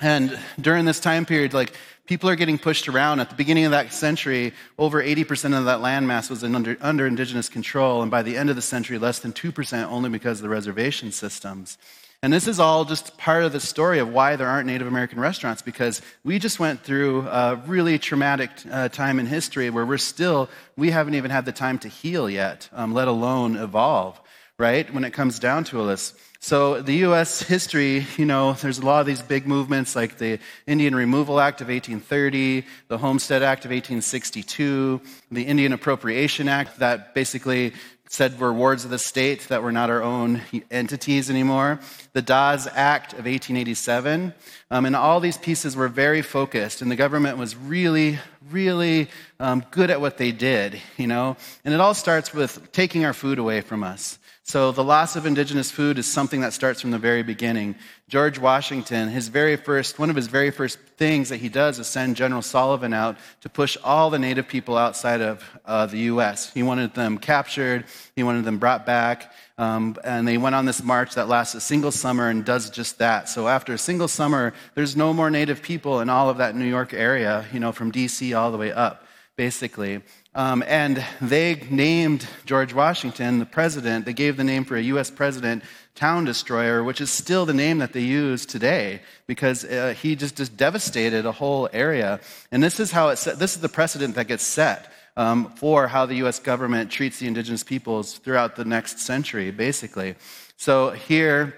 And 0.01 0.39
during 0.59 0.85
this 0.85 0.99
time 0.99 1.27
period, 1.27 1.53
like 1.53 1.73
people 2.07 2.31
are 2.31 2.35
getting 2.35 2.57
pushed 2.57 2.87
around. 2.87 3.19
At 3.19 3.29
the 3.29 3.35
beginning 3.35 3.65
of 3.65 3.71
that 3.71 3.93
century, 3.93 4.53
over 4.79 5.03
80% 5.03 5.55
of 5.55 5.65
that 5.65 5.81
landmass 5.81 6.31
was 6.31 6.43
under, 6.43 6.77
under 6.81 7.05
indigenous 7.05 7.49
control. 7.49 8.01
And 8.01 8.09
by 8.09 8.23
the 8.23 8.37
end 8.37 8.49
of 8.49 8.55
the 8.55 8.61
century, 8.63 8.97
less 8.97 9.19
than 9.19 9.33
2% 9.33 9.85
only 9.85 10.09
because 10.09 10.39
of 10.39 10.43
the 10.43 10.49
reservation 10.49 11.11
systems. 11.11 11.77
And 12.21 12.33
this 12.33 12.47
is 12.47 12.59
all 12.59 12.83
just 12.83 13.17
part 13.17 13.45
of 13.45 13.53
the 13.53 13.61
story 13.61 13.99
of 13.99 14.11
why 14.11 14.35
there 14.35 14.47
aren't 14.47 14.67
Native 14.67 14.87
American 14.87 15.21
restaurants, 15.21 15.61
because 15.61 16.01
we 16.25 16.37
just 16.37 16.59
went 16.59 16.81
through 16.81 17.25
a 17.29 17.55
really 17.65 17.97
traumatic 17.97 18.51
uh, 18.69 18.89
time 18.89 19.19
in 19.19 19.25
history 19.25 19.69
where 19.69 19.85
we're 19.85 19.97
still, 19.97 20.49
we 20.75 20.91
haven't 20.91 21.15
even 21.15 21.31
had 21.31 21.45
the 21.45 21.53
time 21.53 21.79
to 21.79 21.87
heal 21.87 22.29
yet, 22.29 22.67
um, 22.73 22.93
let 22.93 23.07
alone 23.07 23.55
evolve, 23.55 24.19
right? 24.57 24.93
When 24.93 25.05
it 25.05 25.11
comes 25.11 25.39
down 25.39 25.63
to 25.65 25.87
this. 25.87 26.13
So 26.41 26.81
the 26.81 26.95
U.S. 27.07 27.41
history, 27.41 28.05
you 28.17 28.25
know, 28.25 28.53
there's 28.53 28.79
a 28.79 28.85
lot 28.85 29.01
of 29.01 29.05
these 29.05 29.21
big 29.21 29.45
movements 29.45 29.93
like 29.93 30.17
the 30.17 30.39
Indian 30.67 30.95
Removal 30.95 31.39
Act 31.39 31.59
of 31.59 31.67
1830, 31.67 32.65
the 32.87 32.97
Homestead 32.97 33.43
Act 33.43 33.63
of 33.63 33.71
1862, 33.71 35.01
the 35.31 35.43
Indian 35.43 35.73
Appropriation 35.73 36.47
Act 36.47 36.79
that 36.79 37.13
basically 37.13 37.73
said 38.11 38.39
we're 38.39 38.51
wards 38.51 38.83
of 38.83 38.89
the 38.91 38.97
state, 38.97 39.41
that 39.49 39.61
we're 39.61 39.71
not 39.71 39.91
our 39.91 40.01
own 40.01 40.41
entities 40.71 41.29
anymore. 41.29 41.79
The 42.13 42.23
Dawes 42.23 42.67
Act 42.67 43.13
of 43.13 43.19
1887. 43.19 44.33
Um, 44.71 44.85
and 44.85 44.95
all 44.95 45.19
these 45.19 45.37
pieces 45.37 45.75
were 45.75 45.87
very 45.87 46.21
focused, 46.21 46.81
and 46.81 46.91
the 46.91 46.95
government 46.95 47.37
was 47.37 47.55
really, 47.55 48.19
really 48.49 49.09
um, 49.39 49.63
good 49.71 49.89
at 49.89 50.01
what 50.01 50.17
they 50.17 50.31
did, 50.31 50.81
you 50.97 51.07
know? 51.07 51.37
And 51.63 51.73
it 51.73 51.79
all 51.79 51.93
starts 51.93 52.33
with 52.33 52.71
taking 52.71 53.05
our 53.05 53.13
food 53.13 53.39
away 53.39 53.61
from 53.61 53.83
us. 53.83 54.18
So 54.49 54.71
the 54.71 54.83
loss 54.83 55.15
of 55.15 55.27
indigenous 55.27 55.69
food 55.69 55.99
is 55.99 56.07
something 56.07 56.41
that 56.41 56.53
starts 56.53 56.81
from 56.81 56.89
the 56.89 56.97
very 56.97 57.21
beginning. 57.21 57.75
George 58.07 58.39
Washington, 58.39 59.07
his 59.07 59.27
very 59.27 59.55
first, 59.55 59.99
one 59.99 60.09
of 60.09 60.15
his 60.15 60.25
very 60.25 60.49
first 60.49 60.79
things 60.97 61.29
that 61.29 61.37
he 61.37 61.49
does 61.49 61.77
is 61.77 61.85
send 61.85 62.15
General 62.15 62.41
Sullivan 62.41 62.91
out 62.91 63.19
to 63.41 63.49
push 63.49 63.77
all 63.83 64.09
the 64.09 64.17
native 64.17 64.47
people 64.47 64.75
outside 64.75 65.21
of 65.21 65.47
uh, 65.65 65.85
the 65.85 65.99
U.S. 65.99 66.51
He 66.51 66.63
wanted 66.63 66.95
them 66.95 67.19
captured, 67.19 67.85
he 68.15 68.23
wanted 68.23 68.43
them 68.43 68.57
brought 68.57 68.87
back, 68.87 69.31
um, 69.59 69.95
and 70.03 70.27
they 70.27 70.39
went 70.39 70.55
on 70.55 70.65
this 70.65 70.81
march 70.81 71.13
that 71.13 71.27
lasts 71.27 71.53
a 71.53 71.61
single 71.61 71.91
summer 71.91 72.27
and 72.27 72.43
does 72.43 72.71
just 72.71 72.97
that. 72.97 73.29
So 73.29 73.47
after 73.47 73.73
a 73.73 73.77
single 73.77 74.07
summer, 74.07 74.55
there's 74.73 74.95
no 74.95 75.13
more 75.13 75.29
native 75.29 75.61
people 75.61 75.99
in 75.99 76.09
all 76.09 76.27
of 76.27 76.37
that 76.37 76.55
New 76.55 76.65
York 76.65 76.91
area, 76.91 77.45
you 77.53 77.59
know, 77.59 77.71
from 77.71 77.91
D.C. 77.91 78.33
all 78.33 78.51
the 78.51 78.57
way 78.57 78.71
up, 78.71 79.05
basically. 79.39 80.01
Um, 80.35 80.65
and 80.67 81.01
they 81.21 81.65
named 81.69 82.27
George 82.45 82.73
Washington 82.73 83.39
the 83.39 83.45
president. 83.45 84.03
They 84.03 84.11
gave 84.11 84.35
the 84.35 84.43
name 84.43 84.65
for 84.65 84.75
a 84.75 84.81
U.S. 84.93 85.09
president, 85.09 85.63
Town 85.95 86.25
Destroyer, 86.25 86.83
which 86.83 86.99
is 86.99 87.09
still 87.09 87.45
the 87.45 87.53
name 87.53 87.77
that 87.77 87.93
they 87.93 88.01
use 88.01 88.45
today 88.45 89.01
because 89.27 89.63
uh, 89.63 89.95
he 89.97 90.17
just, 90.17 90.35
just 90.35 90.57
devastated 90.57 91.25
a 91.25 91.31
whole 91.31 91.69
area. 91.71 92.19
And 92.51 92.61
this 92.61 92.81
is 92.81 92.91
how 92.91 93.07
it 93.07 93.15
set, 93.15 93.39
this 93.39 93.55
is 93.55 93.61
the 93.61 93.69
precedent 93.69 94.15
that 94.15 94.27
gets 94.27 94.43
set 94.43 94.91
um, 95.15 95.53
for 95.55 95.87
how 95.87 96.05
the 96.05 96.15
U.S. 96.15 96.39
government 96.39 96.91
treats 96.91 97.19
the 97.19 97.27
indigenous 97.27 97.63
peoples 97.63 98.17
throughout 98.17 98.57
the 98.57 98.65
next 98.65 98.99
century, 98.99 99.51
basically. 99.51 100.15
So 100.57 100.89
here, 100.89 101.55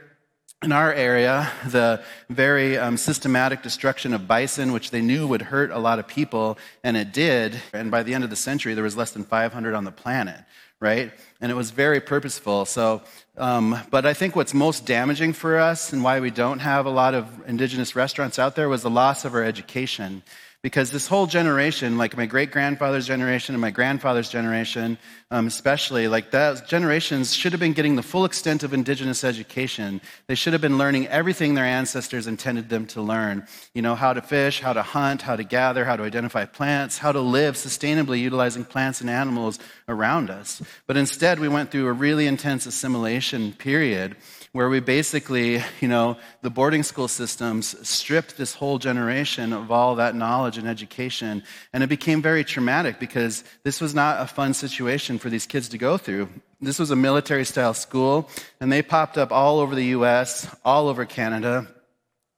in 0.64 0.72
our 0.72 0.94
area, 0.94 1.52
the 1.66 2.04
very 2.30 2.78
um, 2.78 2.96
systematic 2.96 3.64
destruction 3.64 4.14
of 4.14 4.28
bison, 4.28 4.72
which 4.72 4.92
they 4.92 5.02
knew 5.02 5.26
would 5.26 5.42
hurt 5.42 5.72
a 5.72 5.80
lot 5.80 5.98
of 5.98 6.08
people, 6.08 6.56
and 6.84 6.96
it 6.96 7.12
did. 7.12 7.60
And 7.74 7.90
by 7.90 8.04
the 8.04 8.14
end 8.14 8.24
of 8.24 8.30
the 8.30 8.36
century, 8.36 8.76
there 8.76 8.84
was 8.84 8.96
less 8.96 9.10
than 9.10 9.24
500 9.24 9.74
on 9.74 9.86
the 9.86 9.92
planet, 9.92 10.40
right? 10.80 11.12
And 11.42 11.52
it 11.52 11.56
was 11.56 11.72
very 11.72 12.00
purposeful. 12.00 12.66
So, 12.66 13.02
um, 13.38 13.76
but 13.90 14.06
I 14.06 14.14
think 14.14 14.36
what's 14.36 14.54
most 14.54 14.86
damaging 14.86 15.34
for 15.34 15.58
us 15.58 15.94
and 15.94 16.04
why 16.04 16.20
we 16.20 16.30
don't 16.30 16.60
have 16.60 16.86
a 16.86 16.92
lot 16.92 17.16
of 17.16 17.28
indigenous 17.48 17.96
restaurants 17.96 18.38
out 18.38 18.56
there 18.56 18.70
was 18.70 18.84
the 18.84 18.90
loss 18.92 19.26
of 19.26 19.34
our 19.34 19.44
education. 19.44 20.22
Because 20.64 20.92
this 20.92 21.08
whole 21.08 21.26
generation, 21.26 21.98
like 21.98 22.16
my 22.16 22.28
great 22.28 22.52
grandfather's 22.52 23.08
generation 23.08 23.56
and 23.56 23.62
my 23.62 23.72
grandfather's 23.72 24.30
generation, 24.30 25.00
um, 25.32 25.48
especially, 25.48 26.08
like 26.08 26.30
those 26.30 26.62
generations 26.62 27.34
should 27.34 27.54
have 27.54 27.60
been 27.60 27.74
getting 27.74 27.96
the 27.96 28.04
full 28.04 28.26
extent 28.26 28.62
of 28.62 28.72
indigenous 28.72 29.24
education. 29.24 30.02
They 30.28 30.36
should 30.36 30.54
have 30.54 30.62
been 30.62 30.78
learning 30.78 31.08
everything 31.08 31.56
their 31.56 31.66
ancestors 31.66 32.28
intended 32.28 32.70
them 32.70 32.86
to 32.88 33.02
learn. 33.02 33.48
You 33.74 33.82
know, 33.82 33.96
how 33.96 34.14
to 34.14 34.22
fish, 34.22 34.60
how 34.60 34.74
to 34.74 34.84
hunt, 34.84 35.24
how 35.24 35.36
to 35.36 35.44
gather, 35.44 35.84
how 35.84 35.96
to 35.96 36.04
identify 36.04 36.46
plants, 36.46 37.00
how 37.00 37.12
to 37.12 37.22
live 37.22 37.56
sustainably 37.56 38.20
utilizing 38.20 38.64
plants 38.64 39.02
and 39.02 39.10
animals 39.10 39.58
around 39.88 40.30
us. 40.30 40.62
But 40.86 40.96
instead, 40.96 41.40
we 41.40 41.48
went 41.48 41.72
through 41.72 41.88
a 41.88 41.94
really 41.94 42.28
intense 42.28 42.68
assimilation 42.68 43.54
period 43.54 44.16
where 44.54 44.68
we 44.68 44.80
basically, 44.82 45.64
you 45.80 45.88
know, 45.88 46.18
the 46.42 46.50
boarding 46.50 46.84
school 46.84 47.08
systems 47.08 47.76
stripped 47.88 48.38
this 48.38 48.54
whole 48.54 48.78
generation 48.78 49.54
of 49.54 49.72
all 49.72 49.96
that 49.96 50.14
knowledge 50.16 50.58
and 50.58 50.68
education. 50.68 51.44
And 51.72 51.84
it 51.84 51.88
became 51.88 52.22
very 52.22 52.44
traumatic 52.44 53.00
because 53.00 53.44
this 53.64 53.80
was 53.80 53.96
not 53.96 54.22
a 54.22 54.28
fun 54.28 54.54
situation 54.54 55.20
for 55.20 55.30
these 55.30 55.46
kids 55.46 55.70
to 55.70 55.78
go 55.78 55.98
through. 55.98 56.28
This 56.60 56.80
was 56.80 56.92
a 56.92 56.96
military 56.96 57.46
style 57.46 57.74
school, 57.74 58.30
and 58.60 58.72
they 58.72 58.82
popped 58.82 59.18
up 59.18 59.32
all 59.32 59.60
over 59.60 59.74
the 59.74 59.86
US, 59.98 60.54
all 60.64 60.90
over 60.90 61.06
Canada 61.06 61.68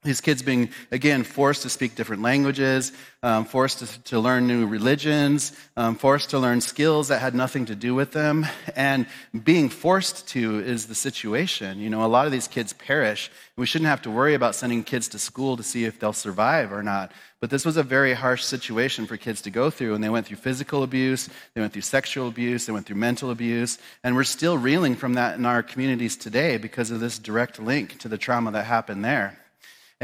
these 0.04 0.20
kids 0.20 0.42
being, 0.42 0.68
again, 0.92 1.24
forced 1.24 1.62
to 1.62 1.70
speak 1.70 1.94
different 1.94 2.22
languages, 2.22 2.92
um, 3.22 3.46
forced 3.46 3.78
to, 3.78 4.02
to, 4.04 4.20
learn 4.20 4.46
new 4.46 4.66
religions, 4.66 5.52
um, 5.78 5.96
forced 5.96 6.30
to 6.30 6.38
learn 6.38 6.60
skills 6.60 7.08
that 7.08 7.20
had 7.20 7.34
nothing 7.34 7.64
to 7.66 7.74
do 7.74 7.94
with 7.94 8.12
them. 8.12 8.46
And 8.76 9.06
being 9.44 9.70
forced 9.70 10.28
to 10.28 10.60
is 10.60 10.86
the 10.86 10.94
situation. 10.94 11.80
You 11.80 11.88
know, 11.88 12.04
a 12.04 12.06
lot 12.06 12.26
of 12.26 12.32
these 12.32 12.48
kids 12.48 12.74
perish. 12.74 13.30
We 13.56 13.64
shouldn't 13.64 13.88
have 13.88 14.02
to 14.02 14.10
worry 14.10 14.34
about 14.34 14.54
sending 14.54 14.84
kids 14.84 15.08
to 15.08 15.18
school 15.18 15.56
to 15.56 15.62
see 15.62 15.84
if 15.84 15.98
they'll 15.98 16.12
survive 16.12 16.70
or 16.70 16.82
not. 16.82 17.10
But 17.40 17.48
this 17.48 17.64
was 17.64 17.78
a 17.78 17.82
very 17.82 18.12
harsh 18.12 18.44
situation 18.44 19.06
for 19.06 19.16
kids 19.16 19.42
to 19.42 19.50
go 19.50 19.70
through. 19.70 19.94
And 19.94 20.04
they 20.04 20.10
went 20.10 20.26
through 20.26 20.36
physical 20.36 20.82
abuse, 20.82 21.30
they 21.54 21.62
went 21.62 21.72
through 21.72 21.82
sexual 21.82 22.28
abuse, 22.28 22.66
they 22.66 22.72
went 22.72 22.84
through 22.84 22.96
mental 22.96 23.30
abuse. 23.30 23.78
And 24.02 24.16
we're 24.16 24.24
still 24.24 24.58
reeling 24.58 24.96
from 24.96 25.14
that 25.14 25.38
in 25.38 25.46
our 25.46 25.62
communities 25.62 26.16
today 26.16 26.58
because 26.58 26.90
of 26.90 27.00
this 27.00 27.18
direct 27.18 27.58
link 27.58 27.98
to 28.00 28.08
the 28.08 28.18
trauma 28.18 28.50
that 28.50 28.64
happened 28.64 29.02
there. 29.02 29.38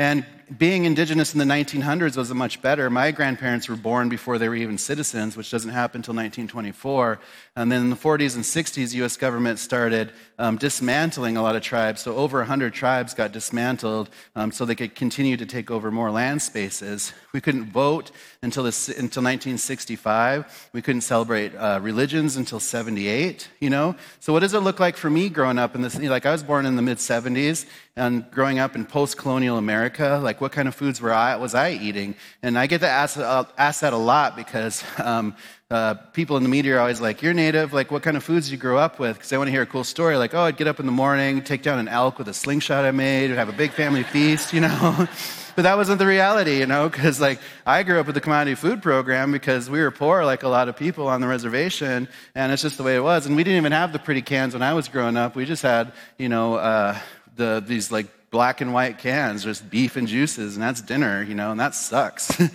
And 0.00 0.25
being 0.57 0.85
indigenous 0.85 1.35
in 1.35 1.38
the 1.38 1.45
1900s 1.45 2.16
wasn't 2.16 2.38
much 2.38 2.61
better. 2.61 2.90
My 2.90 3.12
grandparents 3.12 3.69
were 3.69 3.76
born 3.76 4.09
before 4.09 4.38
they 4.38 4.49
were 4.49 4.57
even 4.57 4.78
citizens, 4.78 5.37
which 5.37 5.50
doesn't 5.50 5.71
happen 5.71 5.99
until 5.99 6.14
1924. 6.14 7.21
And 7.54 7.71
then 7.71 7.83
in 7.83 7.90
the 7.90 7.97
40s 7.97 8.35
and 8.35 8.42
60s, 8.42 8.95
U.S. 8.95 9.16
government 9.16 9.59
started 9.59 10.12
um, 10.38 10.57
dismantling 10.57 11.37
a 11.37 11.42
lot 11.42 11.54
of 11.54 11.62
tribes. 11.62 12.00
So 12.00 12.16
over 12.16 12.38
100 12.38 12.73
tribes 12.73 13.14
got 13.14 13.30
dismantled 13.30 14.11
um, 14.35 14.50
so 14.50 14.64
they 14.64 14.75
could 14.75 14.95
continue 14.95 15.37
to 15.37 15.47
take 15.47 15.71
over 15.71 15.90
more 15.90 16.11
land 16.11 16.42
spaces. 16.42 17.12
We 17.33 17.40
couldn't 17.40 17.66
vote 17.66 18.11
until, 18.42 18.64
until 18.64 19.23
1965. 19.23 20.71
We 20.73 20.83
couldn't 20.83 21.02
celebrate 21.02 21.54
uh, 21.54 21.78
religions 21.83 22.37
until 22.37 22.59
78, 22.59 23.49
you 23.61 23.71
know? 23.71 23.95
So 24.19 24.33
what 24.33 24.40
does 24.40 24.54
it 24.54 24.61
look 24.61 24.80
like 24.80 24.97
for 24.97 25.11
me 25.11 25.28
growing 25.28 25.59
up 25.59 25.75
in 25.75 25.83
this? 25.83 25.97
Like 25.97 26.26
I 26.26 26.33
was 26.33 26.42
born 26.42 26.66
in 26.66 26.75
the 26.75 26.83
mid 26.83 26.99
70s 26.99 27.66
and 27.95 28.28
growing 28.30 28.59
up 28.59 28.75
in 28.75 28.87
post 28.87 29.19
colonial 29.19 29.59
America 29.59 29.89
America? 29.99 30.23
Like, 30.23 30.40
what 30.40 30.52
kind 30.52 30.68
of 30.68 30.75
foods 30.75 31.00
were 31.00 31.12
I, 31.12 31.37
was 31.37 31.54
I 31.54 31.73
eating? 31.73 32.14
And 32.42 32.59
I 32.59 32.66
get 32.66 32.80
to 32.80 32.88
ask, 32.88 33.16
uh, 33.16 33.44
ask 33.59 33.80
that 33.80 33.92
a 33.92 33.97
lot 33.97 34.37
because 34.37 34.85
um, 34.99 35.35
uh, 35.70 35.94
people 36.12 36.37
in 36.37 36.42
the 36.42 36.49
media 36.49 36.76
are 36.76 36.80
always 36.80 37.00
like, 37.00 37.23
You're 37.23 37.35
native, 37.35 37.73
like, 37.73 37.90
what 37.90 38.02
kind 38.02 38.16
of 38.16 38.25
foods 38.25 38.47
did 38.47 38.52
you 38.52 38.59
grow 38.59 38.78
up 38.78 38.99
with? 38.99 39.16
Because 39.16 39.30
they 39.30 39.38
want 39.38 39.49
to 39.49 39.52
hear 39.52 39.62
a 39.62 39.66
cool 39.66 39.85
story, 39.85 40.16
like, 40.16 40.35
Oh, 40.35 40.42
I'd 40.42 40.56
get 40.56 40.66
up 40.66 40.80
in 40.80 40.87
the 40.87 40.92
morning, 40.92 41.42
take 41.42 41.62
down 41.62 41.78
an 41.78 41.88
elk 41.88 42.18
with 42.18 42.28
a 42.28 42.35
slingshot 42.35 42.85
I 42.85 42.90
made, 42.92 43.30
have 43.30 43.49
a 43.49 43.52
big 43.52 43.73
family 43.73 44.02
feast, 44.02 44.52
you 44.52 44.61
know? 44.61 45.09
but 45.56 45.62
that 45.62 45.76
wasn't 45.76 45.99
the 45.99 46.06
reality, 46.06 46.59
you 46.59 46.66
know, 46.66 46.88
because 46.88 47.20
like 47.20 47.40
I 47.66 47.82
grew 47.82 47.99
up 47.99 48.06
with 48.06 48.14
the 48.14 48.20
commodity 48.20 48.54
food 48.54 48.82
program 48.82 49.32
because 49.32 49.68
we 49.68 49.80
were 49.80 49.90
poor, 49.90 50.25
like 50.25 50.44
a 50.44 50.49
lot 50.49 50.68
of 50.68 50.76
people 50.76 51.09
on 51.09 51.20
the 51.20 51.26
reservation, 51.26 52.09
and 52.35 52.52
it's 52.52 52.62
just 52.62 52.76
the 52.76 52.85
way 52.85 52.94
it 52.97 53.02
was. 53.02 53.26
And 53.26 53.35
we 53.35 53.42
didn't 53.42 53.59
even 53.59 53.73
have 53.73 53.92
the 53.92 53.99
pretty 53.99 54.23
cans 54.23 54.54
when 54.54 54.62
I 54.62 54.75
was 54.75 54.88
growing 54.88 55.16
up. 55.16 55.35
We 55.35 55.44
just 55.47 55.62
had, 55.62 55.92
you 56.16 56.28
know, 56.28 56.54
uh, 56.54 56.97
the 57.37 57.62
these 57.66 57.90
like 57.90 58.06
black 58.31 58.61
and 58.61 58.73
white 58.73 58.99
cans, 58.99 59.45
just 59.45 59.69
beef 59.71 59.97
and 59.97 60.07
juices, 60.07 60.55
and 60.55 60.63
that's 60.63 60.81
dinner, 60.81 61.23
you 61.23 61.35
know, 61.35 61.51
and 61.51 61.61
that 61.61 61.75
sucks. 61.75 62.41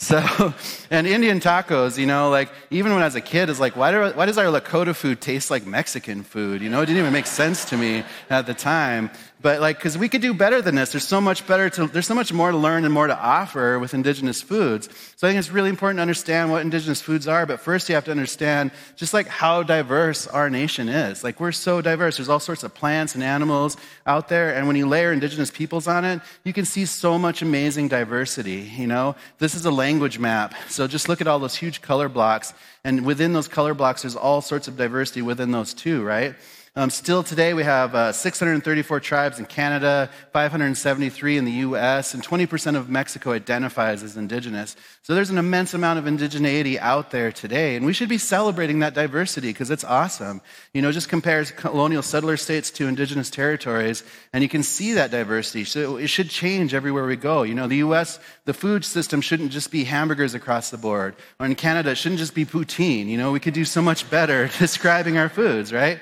So, 0.00 0.54
and 0.90 1.06
Indian 1.06 1.40
tacos, 1.40 1.98
you 1.98 2.06
know, 2.06 2.30
like 2.30 2.48
even 2.70 2.94
when 2.94 3.02
I 3.02 3.04
was 3.04 3.16
a 3.16 3.20
kid, 3.20 3.50
it's 3.50 3.60
like, 3.60 3.76
why, 3.76 3.92
do, 3.92 4.16
why 4.16 4.24
does 4.24 4.38
our 4.38 4.46
Lakota 4.46 4.96
food 4.96 5.20
taste 5.20 5.50
like 5.50 5.66
Mexican 5.66 6.22
food? 6.22 6.62
You 6.62 6.70
know, 6.70 6.80
it 6.80 6.86
didn't 6.86 7.00
even 7.00 7.12
make 7.12 7.26
sense 7.26 7.66
to 7.66 7.76
me 7.76 8.02
at 8.30 8.46
the 8.46 8.54
time. 8.54 9.10
But 9.42 9.60
like, 9.60 9.78
because 9.78 9.96
we 9.96 10.10
could 10.10 10.20
do 10.20 10.34
better 10.34 10.60
than 10.60 10.74
this. 10.74 10.92
There's 10.92 11.08
so 11.08 11.20
much 11.20 11.46
better 11.46 11.70
to, 11.70 11.86
there's 11.86 12.06
so 12.06 12.14
much 12.14 12.30
more 12.30 12.50
to 12.50 12.56
learn 12.56 12.84
and 12.84 12.92
more 12.92 13.06
to 13.06 13.18
offer 13.18 13.78
with 13.78 13.94
indigenous 13.94 14.42
foods. 14.42 14.88
So 15.16 15.26
I 15.26 15.30
think 15.30 15.38
it's 15.38 15.50
really 15.50 15.70
important 15.70 15.96
to 15.98 16.02
understand 16.02 16.50
what 16.50 16.60
indigenous 16.60 17.00
foods 17.00 17.26
are. 17.26 17.46
But 17.46 17.60
first 17.60 17.88
you 17.88 17.94
have 17.94 18.04
to 18.04 18.10
understand 18.10 18.70
just 18.96 19.14
like 19.14 19.28
how 19.28 19.62
diverse 19.62 20.26
our 20.26 20.50
nation 20.50 20.90
is. 20.90 21.24
Like 21.24 21.40
we're 21.40 21.52
so 21.52 21.80
diverse. 21.80 22.18
There's 22.18 22.28
all 22.28 22.40
sorts 22.40 22.64
of 22.64 22.74
plants 22.74 23.14
and 23.14 23.24
animals 23.24 23.78
out 24.06 24.28
there. 24.28 24.54
And 24.54 24.66
when 24.66 24.76
you 24.76 24.86
layer 24.86 25.10
indigenous 25.10 25.50
peoples 25.50 25.88
on 25.88 26.04
it, 26.04 26.20
you 26.44 26.52
can 26.52 26.66
see 26.66 26.84
so 26.84 27.18
much 27.18 27.40
amazing 27.40 27.88
diversity. 27.88 28.70
You 28.76 28.88
know, 28.88 29.16
this 29.38 29.54
is 29.54 29.64
a 29.64 29.70
language 29.70 30.18
map. 30.18 30.54
So 30.68 30.86
just 30.86 31.08
look 31.08 31.22
at 31.22 31.26
all 31.26 31.38
those 31.38 31.56
huge 31.56 31.80
color 31.80 32.10
blocks. 32.10 32.52
And 32.84 33.06
within 33.06 33.32
those 33.32 33.48
color 33.48 33.72
blocks, 33.72 34.02
there's 34.02 34.16
all 34.16 34.42
sorts 34.42 34.68
of 34.68 34.76
diversity 34.76 35.22
within 35.22 35.50
those 35.50 35.72
too, 35.72 36.02
right? 36.02 36.34
Um, 36.76 36.88
still 36.88 37.24
today, 37.24 37.52
we 37.52 37.64
have 37.64 37.96
uh, 37.96 38.12
634 38.12 39.00
tribes 39.00 39.40
in 39.40 39.46
Canada, 39.46 40.08
573 40.32 41.36
in 41.36 41.44
the 41.44 41.50
US, 41.50 42.14
and 42.14 42.22
20% 42.22 42.76
of 42.76 42.88
Mexico 42.88 43.32
identifies 43.32 44.04
as 44.04 44.16
indigenous. 44.16 44.76
So 45.02 45.16
there's 45.16 45.30
an 45.30 45.38
immense 45.38 45.74
amount 45.74 45.98
of 45.98 46.04
indigeneity 46.04 46.78
out 46.78 47.10
there 47.10 47.32
today, 47.32 47.74
and 47.74 47.84
we 47.84 47.92
should 47.92 48.08
be 48.08 48.18
celebrating 48.18 48.78
that 48.80 48.94
diversity 48.94 49.48
because 49.48 49.68
it's 49.72 49.82
awesome. 49.82 50.40
You 50.72 50.80
know, 50.80 50.92
just 50.92 51.08
compares 51.08 51.50
colonial 51.50 52.02
settler 52.02 52.36
states 52.36 52.70
to 52.72 52.86
indigenous 52.86 53.30
territories, 53.30 54.04
and 54.32 54.40
you 54.40 54.48
can 54.48 54.62
see 54.62 54.92
that 54.92 55.10
diversity. 55.10 55.64
So 55.64 55.96
it 55.96 56.06
should 56.06 56.30
change 56.30 56.72
everywhere 56.72 57.04
we 57.04 57.16
go. 57.16 57.42
You 57.42 57.56
know, 57.56 57.66
the 57.66 57.78
US, 57.78 58.20
the 58.44 58.54
food 58.54 58.84
system 58.84 59.20
shouldn't 59.20 59.50
just 59.50 59.72
be 59.72 59.82
hamburgers 59.82 60.34
across 60.34 60.70
the 60.70 60.78
board, 60.78 61.16
or 61.40 61.46
in 61.46 61.56
Canada, 61.56 61.90
it 61.90 61.96
shouldn't 61.96 62.20
just 62.20 62.36
be 62.36 62.46
poutine. 62.46 63.08
You 63.08 63.18
know, 63.18 63.32
we 63.32 63.40
could 63.40 63.54
do 63.54 63.64
so 63.64 63.82
much 63.82 64.08
better 64.08 64.48
describing 64.60 65.18
our 65.18 65.28
foods, 65.28 65.72
right? 65.72 65.98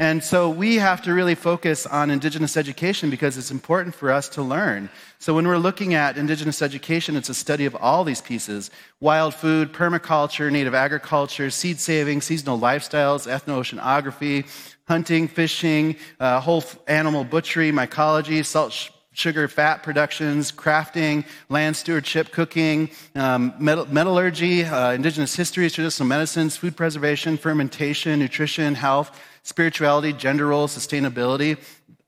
And 0.00 0.22
so 0.22 0.48
we 0.48 0.76
have 0.76 1.02
to 1.02 1.12
really 1.12 1.34
focus 1.34 1.84
on 1.84 2.10
Indigenous 2.10 2.56
education 2.56 3.10
because 3.10 3.36
it's 3.36 3.50
important 3.50 3.96
for 3.96 4.12
us 4.12 4.28
to 4.30 4.42
learn. 4.42 4.90
So 5.18 5.34
when 5.34 5.48
we're 5.48 5.58
looking 5.58 5.94
at 5.94 6.16
Indigenous 6.16 6.62
education, 6.62 7.16
it's 7.16 7.28
a 7.28 7.34
study 7.34 7.66
of 7.66 7.74
all 7.74 8.04
these 8.04 8.20
pieces 8.20 8.70
wild 9.00 9.34
food, 9.34 9.72
permaculture, 9.72 10.52
native 10.52 10.74
agriculture, 10.74 11.50
seed 11.50 11.80
saving, 11.80 12.20
seasonal 12.20 12.60
lifestyles, 12.60 13.26
ethno-oceanography, 13.26 14.46
hunting, 14.86 15.26
fishing, 15.26 15.96
uh, 16.20 16.38
whole 16.40 16.62
animal 16.86 17.24
butchery, 17.24 17.72
mycology, 17.72 18.44
salt 18.44 18.72
sugar 19.18 19.48
fat 19.48 19.82
productions, 19.82 20.52
crafting, 20.52 21.26
land 21.48 21.76
stewardship, 21.76 22.30
cooking, 22.30 22.88
um, 23.16 23.52
metallurgy, 23.58 24.64
uh, 24.64 24.92
indigenous 24.92 25.34
histories, 25.34 25.72
traditional 25.72 26.08
medicines, 26.08 26.56
food 26.56 26.76
preservation, 26.76 27.36
fermentation, 27.36 28.20
nutrition, 28.20 28.76
health, 28.76 29.20
spirituality, 29.42 30.12
gender 30.12 30.46
roles, 30.46 30.76
sustainability. 30.76 31.58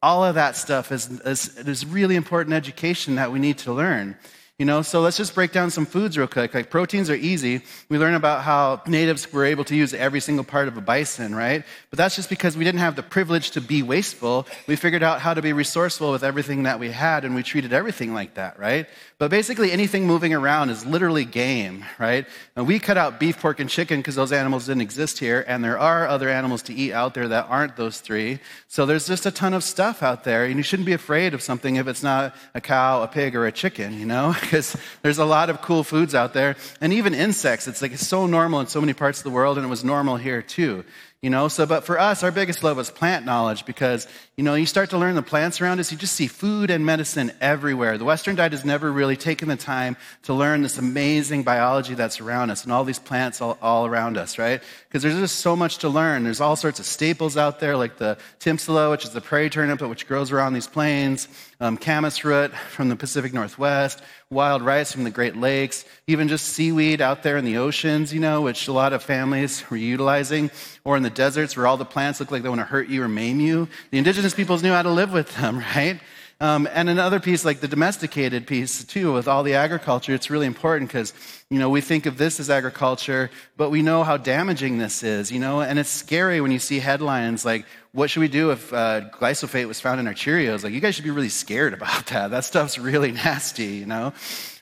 All 0.00 0.24
of 0.24 0.36
that 0.36 0.54
stuff 0.54 0.92
is, 0.92 1.20
is, 1.22 1.58
is 1.58 1.84
really 1.84 2.14
important 2.14 2.54
education 2.54 3.16
that 3.16 3.32
we 3.32 3.40
need 3.40 3.58
to 3.58 3.72
learn. 3.72 4.16
You 4.60 4.66
know, 4.66 4.82
so 4.82 5.00
let's 5.00 5.16
just 5.16 5.34
break 5.34 5.52
down 5.52 5.70
some 5.70 5.86
foods 5.86 6.18
real 6.18 6.26
quick. 6.26 6.52
Like 6.52 6.68
proteins 6.68 7.08
are 7.08 7.14
easy. 7.14 7.62
We 7.88 7.96
learn 7.96 8.12
about 8.12 8.42
how 8.42 8.82
natives 8.86 9.32
were 9.32 9.46
able 9.46 9.64
to 9.64 9.74
use 9.74 9.94
every 9.94 10.20
single 10.20 10.44
part 10.44 10.68
of 10.68 10.76
a 10.76 10.82
bison, 10.82 11.34
right? 11.34 11.64
But 11.88 11.96
that's 11.96 12.14
just 12.14 12.28
because 12.28 12.58
we 12.58 12.64
didn't 12.64 12.80
have 12.80 12.94
the 12.94 13.02
privilege 13.02 13.52
to 13.52 13.62
be 13.62 13.82
wasteful. 13.82 14.46
We 14.66 14.76
figured 14.76 15.02
out 15.02 15.22
how 15.22 15.32
to 15.32 15.40
be 15.40 15.54
resourceful 15.54 16.12
with 16.12 16.22
everything 16.22 16.64
that 16.64 16.78
we 16.78 16.90
had, 16.90 17.24
and 17.24 17.34
we 17.34 17.42
treated 17.42 17.72
everything 17.72 18.12
like 18.12 18.34
that, 18.34 18.58
right? 18.58 18.86
But 19.20 19.30
basically, 19.30 19.70
anything 19.70 20.06
moving 20.06 20.32
around 20.32 20.70
is 20.70 20.86
literally 20.86 21.26
game, 21.26 21.84
right? 21.98 22.26
And 22.56 22.66
we 22.66 22.78
cut 22.78 22.96
out 22.96 23.20
beef, 23.20 23.38
pork, 23.38 23.60
and 23.60 23.68
chicken 23.68 24.00
because 24.00 24.14
those 24.14 24.32
animals 24.32 24.64
didn't 24.64 24.80
exist 24.80 25.18
here, 25.18 25.44
and 25.46 25.62
there 25.62 25.78
are 25.78 26.08
other 26.08 26.30
animals 26.30 26.62
to 26.62 26.72
eat 26.72 26.94
out 26.94 27.12
there 27.12 27.28
that 27.28 27.44
aren't 27.50 27.76
those 27.76 28.00
three. 28.00 28.38
So 28.66 28.86
there's 28.86 29.06
just 29.06 29.26
a 29.26 29.30
ton 29.30 29.52
of 29.52 29.62
stuff 29.62 30.02
out 30.02 30.24
there, 30.24 30.46
and 30.46 30.56
you 30.56 30.62
shouldn't 30.62 30.86
be 30.86 30.94
afraid 30.94 31.34
of 31.34 31.42
something 31.42 31.76
if 31.76 31.86
it's 31.86 32.02
not 32.02 32.34
a 32.54 32.62
cow, 32.62 33.02
a 33.02 33.08
pig, 33.08 33.36
or 33.36 33.46
a 33.46 33.52
chicken, 33.52 33.92
you 34.00 34.06
know? 34.06 34.34
because 34.40 34.74
there's 35.02 35.18
a 35.18 35.26
lot 35.26 35.50
of 35.50 35.60
cool 35.60 35.84
foods 35.84 36.14
out 36.14 36.32
there. 36.32 36.56
And 36.80 36.90
even 36.94 37.12
insects, 37.12 37.68
it's 37.68 37.82
like 37.82 37.92
it's 37.92 38.06
so 38.06 38.26
normal 38.26 38.60
in 38.60 38.68
so 38.68 38.80
many 38.80 38.94
parts 38.94 39.18
of 39.18 39.24
the 39.24 39.30
world, 39.30 39.58
and 39.58 39.66
it 39.66 39.68
was 39.68 39.84
normal 39.84 40.16
here 40.16 40.40
too. 40.40 40.82
You 41.22 41.28
know, 41.28 41.48
so, 41.48 41.66
but 41.66 41.84
for 41.84 41.98
us, 41.98 42.22
our 42.22 42.30
biggest 42.30 42.64
love 42.64 42.78
was 42.78 42.90
plant 42.90 43.26
knowledge 43.26 43.66
because, 43.66 44.08
you 44.38 44.44
know, 44.44 44.54
you 44.54 44.64
start 44.64 44.88
to 44.90 44.96
learn 44.96 45.16
the 45.16 45.22
plants 45.22 45.60
around 45.60 45.78
us, 45.78 45.92
you 45.92 45.98
just 45.98 46.14
see 46.14 46.26
food 46.26 46.70
and 46.70 46.86
medicine 46.86 47.30
everywhere. 47.42 47.98
The 47.98 48.06
Western 48.06 48.36
diet 48.36 48.52
has 48.52 48.64
never 48.64 48.90
really 48.90 49.18
taken 49.18 49.46
the 49.46 49.56
time 49.56 49.98
to 50.22 50.32
learn 50.32 50.62
this 50.62 50.78
amazing 50.78 51.42
biology 51.42 51.92
that's 51.92 52.22
around 52.22 52.48
us 52.48 52.62
and 52.64 52.72
all 52.72 52.84
these 52.84 52.98
plants 52.98 53.42
all, 53.42 53.58
all 53.60 53.84
around 53.84 54.16
us, 54.16 54.38
right? 54.38 54.62
Because 54.88 55.02
there's 55.02 55.14
just 55.14 55.40
so 55.40 55.54
much 55.54 55.76
to 55.78 55.90
learn. 55.90 56.24
There's 56.24 56.40
all 56.40 56.56
sorts 56.56 56.80
of 56.80 56.86
staples 56.86 57.36
out 57.36 57.60
there, 57.60 57.76
like 57.76 57.98
the 57.98 58.16
timpsila, 58.38 58.90
which 58.90 59.04
is 59.04 59.10
the 59.10 59.20
prairie 59.20 59.50
turnip, 59.50 59.82
which 59.82 60.08
grows 60.08 60.32
around 60.32 60.54
these 60.54 60.68
plains, 60.68 61.28
um, 61.60 61.76
camas 61.76 62.24
root 62.24 62.50
from 62.70 62.88
the 62.88 62.96
Pacific 62.96 63.34
Northwest, 63.34 64.00
wild 64.30 64.62
rice 64.62 64.92
from 64.92 65.04
the 65.04 65.10
Great 65.10 65.36
Lakes, 65.36 65.84
even 66.06 66.28
just 66.28 66.46
seaweed 66.46 67.02
out 67.02 67.22
there 67.22 67.36
in 67.36 67.44
the 67.44 67.58
oceans, 67.58 68.14
you 68.14 68.20
know, 68.20 68.40
which 68.40 68.68
a 68.68 68.72
lot 68.72 68.94
of 68.94 69.02
families 69.02 69.62
were 69.70 69.76
utilizing, 69.76 70.50
or 70.84 70.96
in 70.96 71.02
the 71.02 71.10
deserts 71.10 71.56
where 71.56 71.66
all 71.66 71.76
the 71.76 71.84
plants 71.84 72.20
look 72.20 72.30
like 72.30 72.42
they 72.42 72.48
want 72.48 72.60
to 72.60 72.66
hurt 72.66 72.88
you 72.88 73.02
or 73.02 73.08
maim 73.08 73.40
you. 73.40 73.68
The 73.90 73.98
indigenous 73.98 74.34
peoples 74.34 74.62
knew 74.62 74.72
how 74.72 74.82
to 74.82 74.90
live 74.90 75.12
with 75.12 75.34
them, 75.36 75.58
right? 75.76 76.00
Um, 76.40 76.66
and 76.72 76.88
another 76.88 77.20
piece, 77.20 77.44
like 77.44 77.60
the 77.60 77.68
domesticated 77.68 78.46
piece 78.46 78.82
too, 78.84 79.12
with 79.12 79.28
all 79.28 79.42
the 79.42 79.54
agriculture, 79.54 80.14
it's 80.14 80.30
really 80.30 80.46
important 80.46 80.88
because, 80.88 81.12
you 81.50 81.58
know, 81.58 81.68
we 81.68 81.80
think 81.80 82.06
of 82.06 82.16
this 82.16 82.38
as 82.38 82.48
agriculture, 82.48 83.28
but 83.56 83.70
we 83.70 83.82
know 83.82 84.04
how 84.04 84.16
damaging 84.16 84.78
this 84.78 85.02
is, 85.02 85.32
you 85.32 85.40
know, 85.40 85.60
and 85.60 85.80
it's 85.80 85.90
scary 85.90 86.40
when 86.40 86.52
you 86.52 86.60
see 86.60 86.78
headlines 86.78 87.44
like, 87.44 87.66
what 87.92 88.08
should 88.08 88.20
we 88.20 88.28
do 88.28 88.52
if 88.52 88.72
uh, 88.72 89.00
glyphosate 89.10 89.66
was 89.66 89.80
found 89.80 89.98
in 89.98 90.06
our 90.06 90.14
Cheerios? 90.14 90.62
Like, 90.62 90.72
you 90.72 90.78
guys 90.78 90.94
should 90.94 91.02
be 91.02 91.10
really 91.10 91.28
scared 91.28 91.74
about 91.74 92.06
that. 92.06 92.30
That 92.30 92.44
stuff's 92.44 92.78
really 92.78 93.10
nasty, 93.26 93.64
you 93.64 93.86
know? 93.86 94.12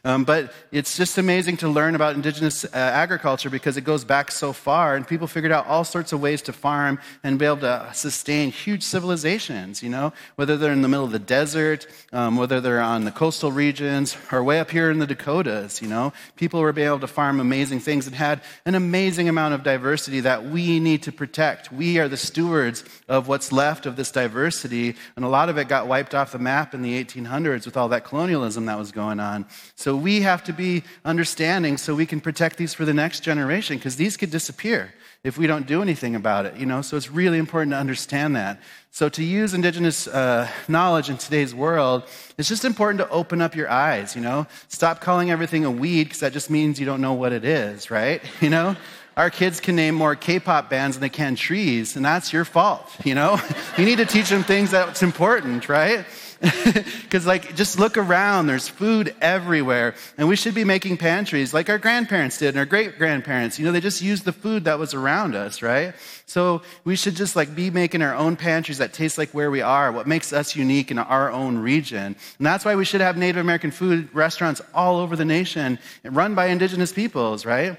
Um, 0.04 0.25
but 0.25 0.54
it's 0.71 0.97
just 0.97 1.18
amazing 1.18 1.59
to 1.59 1.68
learn 1.68 1.95
about 1.95 2.14
indigenous 2.14 2.64
uh, 2.64 2.68
agriculture 2.73 3.50
because 3.50 3.76
it 3.76 3.83
goes 3.83 4.04
back 4.04 4.30
so 4.30 4.54
far, 4.54 4.97
and 4.97 5.07
people 5.07 5.26
figured 5.26 5.52
out 5.52 5.66
all 5.66 5.85
sorts 5.85 6.12
of 6.12 6.21
ways 6.23 6.40
to 6.42 6.52
farm 6.52 6.99
and 7.23 7.38
be 7.38 7.45
able 7.45 7.59
to 7.59 7.90
sustain 7.92 8.50
huge 8.50 8.83
civilizations, 8.83 9.83
you 9.83 9.90
know, 9.90 10.12
whether 10.37 10.57
they're 10.57 10.73
in 10.73 10.83
the 10.83 10.88
middle 10.88 11.04
of 11.04 11.11
the 11.11 11.18
desert, 11.18 11.87
um, 12.12 12.37
whether 12.37 12.61
they're 12.61 12.80
on 12.80 13.04
the 13.04 13.11
coastal 13.11 13.52
regions, 13.52 14.16
or 14.33 14.42
way 14.42 14.61
up 14.61 14.71
here 14.71 14.90
in 14.90 14.99
the 14.99 15.07
Dakotas, 15.07 15.83
you 15.83 15.88
know. 15.88 16.12
People 16.37 16.61
were 16.61 16.73
able 16.85 17.00
to 17.00 17.08
farm 17.08 17.40
amazing 17.40 17.80
things 17.80 18.06
and 18.06 18.14
had 18.14 18.40
an 18.64 18.76
amazing 18.76 19.28
amount 19.28 19.54
of 19.54 19.64
diversity 19.64 20.20
that 20.20 20.44
we 20.44 20.78
need 20.78 21.02
to 21.02 21.12
protect. 21.12 21.73
We 21.73 21.99
are 21.99 22.06
the 22.06 22.16
stewards 22.16 22.85
of 23.08 23.26
what's 23.26 23.50
left 23.50 23.85
of 23.85 23.97
this 23.97 24.12
diversity, 24.12 24.94
and 25.16 25.25
a 25.25 25.28
lot 25.28 25.49
of 25.49 25.58
it 25.58 25.66
got 25.66 25.88
wiped 25.88 26.14
off 26.14 26.30
the 26.30 26.38
map 26.38 26.73
in 26.73 26.82
the 26.82 27.04
1800s 27.04 27.66
with 27.66 27.76
all 27.76 27.88
that 27.88 28.04
colonialism 28.04 28.66
that 28.66 28.78
was 28.78 28.92
going 28.92 29.18
on. 29.18 29.44
So 29.75 29.88
so 29.88 29.97
we 29.97 30.20
have 30.20 30.44
to 30.44 30.52
be 30.52 30.82
understanding 31.02 31.78
so 31.78 31.94
we 31.94 32.04
can 32.04 32.20
protect 32.20 32.58
these 32.58 32.75
for 32.75 32.85
the 32.85 32.92
next 32.92 33.20
generation 33.20 33.78
because 33.78 33.97
these 33.97 34.18
could 34.18 34.30
disappear 34.30 34.92
if 35.28 35.37
we 35.37 35.47
don't 35.47 35.66
do 35.66 35.82
anything 35.82 36.16
about 36.16 36.47
it, 36.47 36.56
you 36.56 36.64
know? 36.64 36.80
So 36.80 36.97
it's 36.97 37.11
really 37.11 37.38
important 37.38 37.73
to 37.73 37.76
understand 37.76 38.35
that. 38.35 38.61
So 38.90 39.08
to 39.11 39.23
use 39.23 39.52
indigenous 39.52 40.08
uh, 40.08 40.49
knowledge 40.66 41.11
in 41.11 41.18
today's 41.18 41.54
world, 41.54 42.04
it's 42.38 42.49
just 42.49 42.64
important 42.64 42.99
to 43.00 43.08
open 43.11 43.42
up 43.42 43.54
your 43.54 43.70
eyes, 43.70 44.16
you 44.16 44.23
know? 44.23 44.47
Stop 44.68 45.00
calling 45.00 45.30
everything 45.30 45.66
a 45.66 45.70
weed 45.70 46.04
because 46.04 46.20
that 46.20 46.32
just 46.32 46.49
means 46.49 46.80
you 46.80 46.87
don't 46.87 47.02
know 47.02 47.12
what 47.12 47.32
it 47.32 47.44
is, 47.44 47.90
right? 47.90 48.23
You 48.40 48.50
know? 48.50 48.76
Our 49.18 49.30
kids 49.30 49.58
can 49.58 49.75
name 49.75 49.97
more 49.97 50.14
K-pop 50.14 50.70
bands 50.70 50.97
than 50.97 51.02
they 51.02 51.08
can 51.08 51.35
trees, 51.35 51.97
and 51.97 52.04
that's 52.04 52.32
your 52.32 52.44
fault, 52.44 52.88
you 53.04 53.14
know? 53.14 53.38
you 53.76 53.85
need 53.85 53.99
to 53.99 54.06
teach 54.06 54.30
them 54.30 54.44
things 54.44 54.70
that's 54.70 55.02
important, 55.02 55.68
right? 55.68 56.06
Because, 57.02 57.26
like, 57.26 57.54
just 57.57 57.78
look 57.78 57.97
around. 57.97 58.47
There's 58.47 58.68
food 58.68 59.14
everywhere. 59.21 59.95
And 60.18 60.28
we 60.28 60.37
should 60.37 60.54
be 60.54 60.64
making 60.64 60.99
pantries 60.99 61.54
like 61.54 61.71
our 61.71 61.78
grandparents 61.78 62.38
did 62.38 62.50
and 62.50 62.59
our 62.59 62.66
great 62.66 62.99
grandparents. 62.99 63.59
You 63.59 63.64
know, 63.64 63.73
they 63.73 63.80
just 63.80 64.02
used 64.02 64.26
the 64.26 64.33
food 64.33 64.64
that 64.64 64.78
was 64.78 64.92
around 64.92 65.35
us, 65.35 65.62
right? 65.62 65.95
So 66.26 66.62
we 66.85 66.97
should 66.97 67.16
just, 67.16 67.35
like, 67.35 67.54
be 67.54 67.71
making 67.71 68.02
our 68.02 68.14
own 68.14 68.37
pantries 68.37 68.78
that 68.78 68.92
taste 68.92 69.16
like 69.16 69.30
where 69.30 69.50
we 69.50 69.62
are, 69.62 69.90
what 69.90 70.07
makes 70.07 70.33
us 70.33 70.54
unique 70.54 70.90
in 70.90 70.99
our 70.99 71.30
own 71.30 71.57
region. 71.59 72.14
And 72.38 72.47
that's 72.47 72.64
why 72.64 72.76
we 72.76 72.85
should 72.85 73.00
have 73.00 73.16
Native 73.16 73.40
American 73.40 73.71
food 73.71 74.14
restaurants 74.14 74.61
all 74.75 74.99
over 74.99 75.16
the 75.16 75.25
nation 75.25 75.78
run 76.04 76.35
by 76.35 76.47
indigenous 76.47 76.92
peoples, 76.92 77.47
right? 77.47 77.78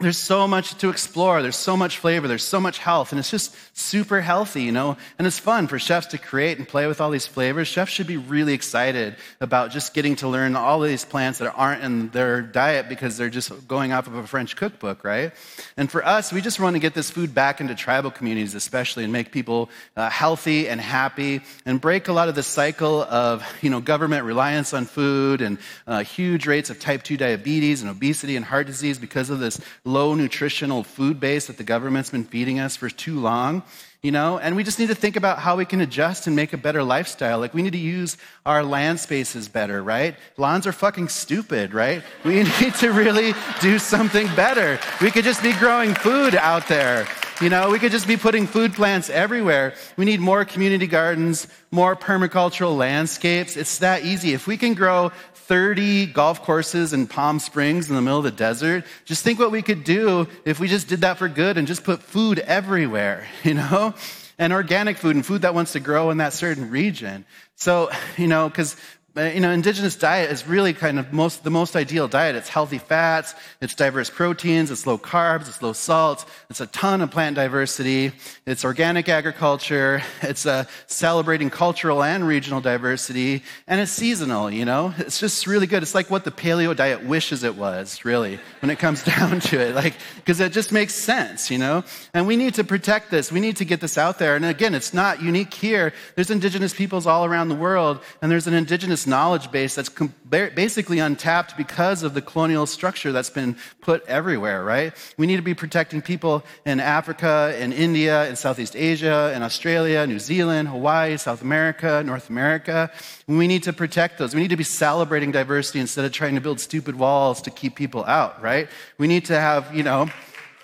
There's 0.00 0.18
so 0.18 0.48
much 0.48 0.76
to 0.78 0.90
explore. 0.90 1.40
There's 1.40 1.56
so 1.56 1.76
much 1.76 1.98
flavor. 1.98 2.26
There's 2.26 2.44
so 2.44 2.60
much 2.60 2.78
health. 2.78 3.12
And 3.12 3.18
it's 3.20 3.30
just 3.30 3.54
super 3.78 4.20
healthy, 4.20 4.62
you 4.62 4.72
know? 4.72 4.96
And 5.18 5.26
it's 5.26 5.38
fun 5.38 5.68
for 5.68 5.78
chefs 5.78 6.08
to 6.08 6.18
create 6.18 6.58
and 6.58 6.66
play 6.66 6.88
with 6.88 7.00
all 7.00 7.10
these 7.10 7.28
flavors. 7.28 7.68
Chefs 7.68 7.92
should 7.92 8.08
be 8.08 8.16
really 8.16 8.54
excited 8.54 9.14
about 9.40 9.70
just 9.70 9.94
getting 9.94 10.16
to 10.16 10.28
learn 10.28 10.56
all 10.56 10.82
of 10.82 10.88
these 10.88 11.04
plants 11.04 11.38
that 11.38 11.54
aren't 11.54 11.84
in 11.84 12.08
their 12.10 12.42
diet 12.42 12.88
because 12.88 13.16
they're 13.16 13.30
just 13.30 13.68
going 13.68 13.92
off 13.92 14.08
of 14.08 14.16
a 14.16 14.26
French 14.26 14.56
cookbook, 14.56 15.04
right? 15.04 15.32
And 15.76 15.88
for 15.88 16.04
us, 16.04 16.32
we 16.32 16.40
just 16.40 16.58
want 16.58 16.74
to 16.74 16.80
get 16.80 16.94
this 16.94 17.10
food 17.10 17.32
back 17.32 17.60
into 17.60 17.76
tribal 17.76 18.10
communities, 18.10 18.56
especially, 18.56 19.04
and 19.04 19.12
make 19.12 19.30
people 19.30 19.70
uh, 19.96 20.10
healthy 20.10 20.68
and 20.68 20.80
happy 20.80 21.40
and 21.64 21.80
break 21.80 22.08
a 22.08 22.12
lot 22.12 22.28
of 22.28 22.34
the 22.34 22.42
cycle 22.42 23.02
of, 23.04 23.46
you 23.62 23.70
know, 23.70 23.80
government 23.80 24.24
reliance 24.24 24.74
on 24.74 24.86
food 24.86 25.40
and 25.40 25.58
uh, 25.86 26.02
huge 26.02 26.48
rates 26.48 26.68
of 26.68 26.80
type 26.80 27.04
2 27.04 27.16
diabetes 27.16 27.80
and 27.80 27.90
obesity 27.90 28.34
and 28.34 28.44
heart 28.44 28.66
disease 28.66 28.98
because 28.98 29.30
of 29.30 29.38
this 29.38 29.60
low 29.84 30.14
nutritional 30.14 30.82
food 30.82 31.20
base 31.20 31.46
that 31.46 31.58
the 31.58 31.64
government's 31.64 32.10
been 32.10 32.24
feeding 32.24 32.58
us 32.58 32.74
for 32.74 32.88
too 32.88 33.20
long, 33.20 33.62
you 34.04 34.12
know? 34.12 34.38
And 34.38 34.54
we 34.54 34.62
just 34.62 34.78
need 34.78 34.88
to 34.88 34.94
think 34.94 35.16
about 35.16 35.38
how 35.38 35.56
we 35.56 35.64
can 35.64 35.80
adjust 35.80 36.26
and 36.26 36.36
make 36.36 36.52
a 36.52 36.58
better 36.58 36.84
lifestyle. 36.84 37.38
Like, 37.38 37.54
we 37.54 37.62
need 37.62 37.72
to 37.72 37.78
use 37.78 38.18
our 38.44 38.62
land 38.62 39.00
spaces 39.00 39.48
better, 39.48 39.82
right? 39.82 40.14
Lawns 40.36 40.66
are 40.66 40.72
fucking 40.72 41.08
stupid, 41.08 41.72
right? 41.72 42.02
We 42.22 42.42
need 42.60 42.74
to 42.80 42.92
really 42.92 43.32
do 43.62 43.78
something 43.78 44.26
better. 44.36 44.78
We 45.00 45.10
could 45.10 45.24
just 45.24 45.42
be 45.42 45.54
growing 45.54 45.94
food 45.94 46.34
out 46.34 46.68
there. 46.68 47.06
You 47.40 47.48
know, 47.48 47.70
we 47.70 47.78
could 47.78 47.92
just 47.92 48.06
be 48.06 48.18
putting 48.18 48.46
food 48.46 48.74
plants 48.74 49.08
everywhere. 49.08 49.74
We 49.96 50.04
need 50.04 50.20
more 50.20 50.44
community 50.44 50.86
gardens, 50.86 51.48
more 51.70 51.96
permacultural 51.96 52.76
landscapes. 52.76 53.56
It's 53.56 53.78
that 53.78 54.04
easy. 54.04 54.34
If 54.34 54.46
we 54.46 54.58
can 54.58 54.74
grow 54.74 55.12
30 55.46 56.06
golf 56.06 56.42
courses 56.42 56.94
in 56.94 57.06
Palm 57.06 57.38
Springs 57.38 57.90
in 57.90 57.94
the 57.94 58.00
middle 58.00 58.18
of 58.18 58.24
the 58.24 58.30
desert. 58.30 58.84
Just 59.04 59.22
think 59.22 59.38
what 59.38 59.50
we 59.50 59.60
could 59.60 59.84
do 59.84 60.26
if 60.46 60.58
we 60.58 60.68
just 60.68 60.88
did 60.88 61.02
that 61.02 61.18
for 61.18 61.28
good 61.28 61.58
and 61.58 61.68
just 61.68 61.84
put 61.84 62.02
food 62.02 62.38
everywhere, 62.38 63.26
you 63.44 63.52
know? 63.52 63.93
And 64.38 64.52
organic 64.52 64.98
food 64.98 65.16
and 65.16 65.24
food 65.24 65.42
that 65.42 65.54
wants 65.54 65.72
to 65.72 65.80
grow 65.80 66.10
in 66.10 66.18
that 66.18 66.32
certain 66.32 66.70
region. 66.70 67.24
So, 67.56 67.90
you 68.16 68.26
know, 68.26 68.48
because 68.48 68.76
you 69.16 69.38
know, 69.38 69.50
indigenous 69.52 69.94
diet 69.94 70.32
is 70.32 70.44
really 70.44 70.72
kind 70.72 70.98
of 70.98 71.12
most, 71.12 71.44
the 71.44 71.50
most 71.50 71.76
ideal 71.76 72.08
diet. 72.08 72.34
It's 72.34 72.48
healthy 72.48 72.78
fats, 72.78 73.34
it's 73.60 73.74
diverse 73.74 74.10
proteins, 74.10 74.72
it's 74.72 74.88
low 74.88 74.98
carbs, 74.98 75.48
it's 75.48 75.62
low 75.62 75.72
salt, 75.72 76.24
it's 76.50 76.60
a 76.60 76.66
ton 76.66 77.00
of 77.00 77.12
plant 77.12 77.36
diversity, 77.36 78.10
it's 78.44 78.64
organic 78.64 79.08
agriculture, 79.08 80.02
it's 80.22 80.46
uh, 80.46 80.64
celebrating 80.88 81.48
cultural 81.48 82.02
and 82.02 82.26
regional 82.26 82.60
diversity, 82.60 83.44
and 83.68 83.80
it's 83.80 83.92
seasonal, 83.92 84.50
you 84.50 84.64
know? 84.64 84.92
It's 84.98 85.20
just 85.20 85.46
really 85.46 85.68
good. 85.68 85.84
It's 85.84 85.94
like 85.94 86.10
what 86.10 86.24
the 86.24 86.32
paleo 86.32 86.74
diet 86.74 87.04
wishes 87.04 87.44
it 87.44 87.54
was, 87.54 88.04
really, 88.04 88.40
when 88.62 88.70
it 88.70 88.80
comes 88.80 89.04
down 89.04 89.38
to 89.38 89.60
it. 89.60 89.76
Like, 89.76 89.94
because 90.16 90.40
it 90.40 90.52
just 90.52 90.72
makes 90.72 90.92
sense, 90.92 91.52
you 91.52 91.58
know? 91.58 91.84
And 92.14 92.26
we 92.26 92.34
need 92.34 92.54
to 92.54 92.64
protect 92.64 93.12
this. 93.12 93.30
We 93.30 93.38
need 93.38 93.58
to 93.58 93.64
get 93.64 93.80
this 93.80 93.96
out 93.96 94.18
there. 94.18 94.34
And 94.34 94.44
again, 94.44 94.74
it's 94.74 94.92
not 94.92 95.22
unique 95.22 95.54
here. 95.54 95.92
There's 96.16 96.30
indigenous 96.30 96.74
peoples 96.74 97.06
all 97.06 97.24
around 97.24 97.48
the 97.48 97.54
world, 97.54 98.00
and 98.20 98.28
there's 98.28 98.48
an 98.48 98.54
indigenous 98.54 99.03
knowledge 99.06 99.50
base 99.50 99.74
that's 99.74 99.90
basically 100.28 100.98
untapped 100.98 101.56
because 101.56 102.02
of 102.02 102.14
the 102.14 102.22
colonial 102.22 102.66
structure 102.66 103.12
that's 103.12 103.30
been 103.30 103.56
put 103.80 104.04
everywhere, 104.06 104.64
right? 104.64 104.92
We 105.16 105.26
need 105.26 105.36
to 105.36 105.42
be 105.42 105.54
protecting 105.54 106.02
people 106.02 106.44
in 106.64 106.80
Africa, 106.80 107.56
in 107.58 107.72
India, 107.72 108.28
in 108.28 108.36
Southeast 108.36 108.76
Asia, 108.76 109.32
in 109.34 109.42
Australia, 109.42 110.06
New 110.06 110.18
Zealand, 110.18 110.68
Hawaii, 110.68 111.16
South 111.16 111.42
America, 111.42 112.02
North 112.04 112.30
America. 112.30 112.90
We 113.26 113.46
need 113.46 113.62
to 113.64 113.72
protect 113.72 114.18
those. 114.18 114.34
We 114.34 114.40
need 114.40 114.50
to 114.50 114.56
be 114.56 114.64
celebrating 114.64 115.32
diversity 115.32 115.80
instead 115.80 116.04
of 116.04 116.12
trying 116.12 116.34
to 116.34 116.40
build 116.40 116.60
stupid 116.60 116.96
walls 116.96 117.42
to 117.42 117.50
keep 117.50 117.74
people 117.74 118.04
out, 118.04 118.42
right? 118.42 118.68
We 118.98 119.06
need 119.06 119.24
to 119.26 119.38
have, 119.38 119.74
you 119.74 119.82
know, 119.82 120.08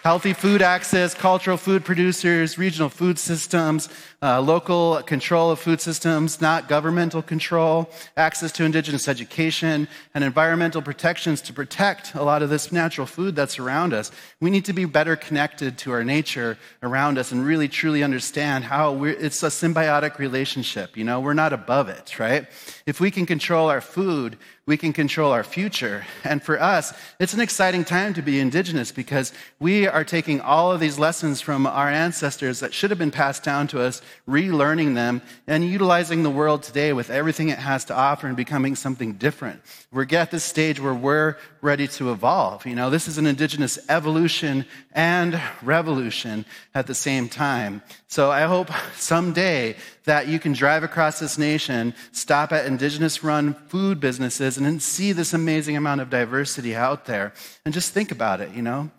healthy 0.03 0.33
food 0.33 0.63
access, 0.63 1.15
cultural 1.15 1.57
food 1.57 1.85
producers, 1.85 2.57
regional 2.57 2.89
food 2.89 3.19
systems, 3.19 3.89
uh, 4.23 4.39
local 4.41 5.03
control 5.05 5.51
of 5.51 5.59
food 5.59 5.81
systems, 5.81 6.43
not 6.43 6.69
governmental 6.69 7.23
control, 7.23 7.91
access 8.19 8.53
to 8.53 8.65
indigenous 8.65 9.09
education, 9.09 9.89
and 10.15 10.23
environmental 10.23 10.83
protections 10.83 11.41
to 11.41 11.55
protect 11.55 12.15
a 12.15 12.23
lot 12.23 12.43
of 12.43 12.51
this 12.51 12.71
natural 12.71 13.07
food 13.07 13.35
that's 13.35 13.59
around 13.59 13.95
us. 13.95 14.11
We 14.39 14.51
need 14.51 14.67
to 14.67 14.75
be 14.75 14.85
better 14.85 15.17
connected 15.17 15.79
to 15.79 15.93
our 15.93 16.05
nature 16.05 16.59
around 16.83 17.17
us 17.17 17.33
and 17.33 17.45
really 17.45 17.69
truly 17.69 18.03
understand 18.03 18.65
how 18.65 19.05
it's 19.05 19.43
a 19.43 19.47
symbiotic 19.47 20.19
relationship. 20.19 20.99
You 20.99 21.05
know, 21.05 21.21
we're 21.21 21.33
not 21.33 21.55
above 21.55 21.89
it, 21.89 22.19
right? 22.19 22.47
If 22.85 23.01
we 23.01 23.11
can 23.11 23.25
control 23.25 23.71
our 23.71 23.81
food, 23.81 24.37
we 24.67 24.77
can 24.77 24.93
control 24.93 25.33
our 25.33 25.45
future. 25.45 26.07
And 26.23 26.43
for 26.43 26.61
us, 26.61 26.93
it's 27.19 27.35
an 27.35 27.41
exciting 27.41 27.85
time 27.85 28.15
to 28.15 28.23
be 28.23 28.39
indigenous 28.39 28.93
because 28.93 29.33
we 29.59 29.89
are 29.89 30.05
taking 30.05 30.41
all 30.41 30.71
of 30.71 30.79
these 30.79 30.99
lessons 30.99 31.41
from 31.41 31.67
our 31.67 31.89
ancestors 31.89 32.61
that 32.61 32.73
should 32.73 32.91
have 32.91 32.99
been 32.99 33.11
passed 33.11 33.43
down 33.43 33.67
to 33.69 33.81
us 33.81 34.01
relearning 34.29 34.95
them, 34.95 35.23
and 35.47 35.65
utilizing 35.65 36.23
the 36.23 36.31
world 36.31 36.63
today 36.63 36.93
with 36.93 37.11
everything 37.11 37.49
it 37.49 37.59
has 37.59 37.85
to 37.87 37.95
offer 37.95 38.27
and 38.27 38.37
becoming 38.37 38.77
something 38.77 39.15
different. 39.15 39.61
We're 39.93 40.07
at 40.17 40.31
this 40.31 40.45
stage 40.45 40.81
where 40.81 40.95
we're 40.95 41.37
ready 41.61 41.89
to 41.89 42.13
evolve. 42.13 42.67
You 42.67 42.75
know, 42.75 42.91
this 42.91 43.09
is 43.09 43.19
an 43.19 43.27
indigenous 43.27 43.79
evolution 43.89 44.67
and 44.93 45.41
revolution 45.63 46.45
at 46.75 46.87
the 46.87 46.95
same 46.95 47.29
time. 47.29 47.83
So 48.07 48.31
I 48.31 48.43
hope 48.43 48.71
someday 48.97 49.77
that 50.05 50.29
you 50.29 50.39
can 50.39 50.53
drive 50.53 50.83
across 50.83 51.19
this 51.19 51.39
nation, 51.39 51.95
stop 52.13 52.53
at 52.53 52.67
indigenous 52.67 53.23
run 53.23 53.55
food 53.69 54.01
businesses, 54.01 54.57
and 54.57 54.67
then 54.67 54.81
see 54.81 55.13
this 55.13 55.33
amazing 55.33 55.77
amount 55.77 56.01
of 56.01 56.11
diversity 56.11 56.75
out 56.75 57.05
there. 57.07 57.33
And 57.65 57.75
just 57.75 57.93
think 57.93 58.11
about 58.11 58.41
it, 58.41 58.53
you 58.53 58.63
know? 58.63 58.91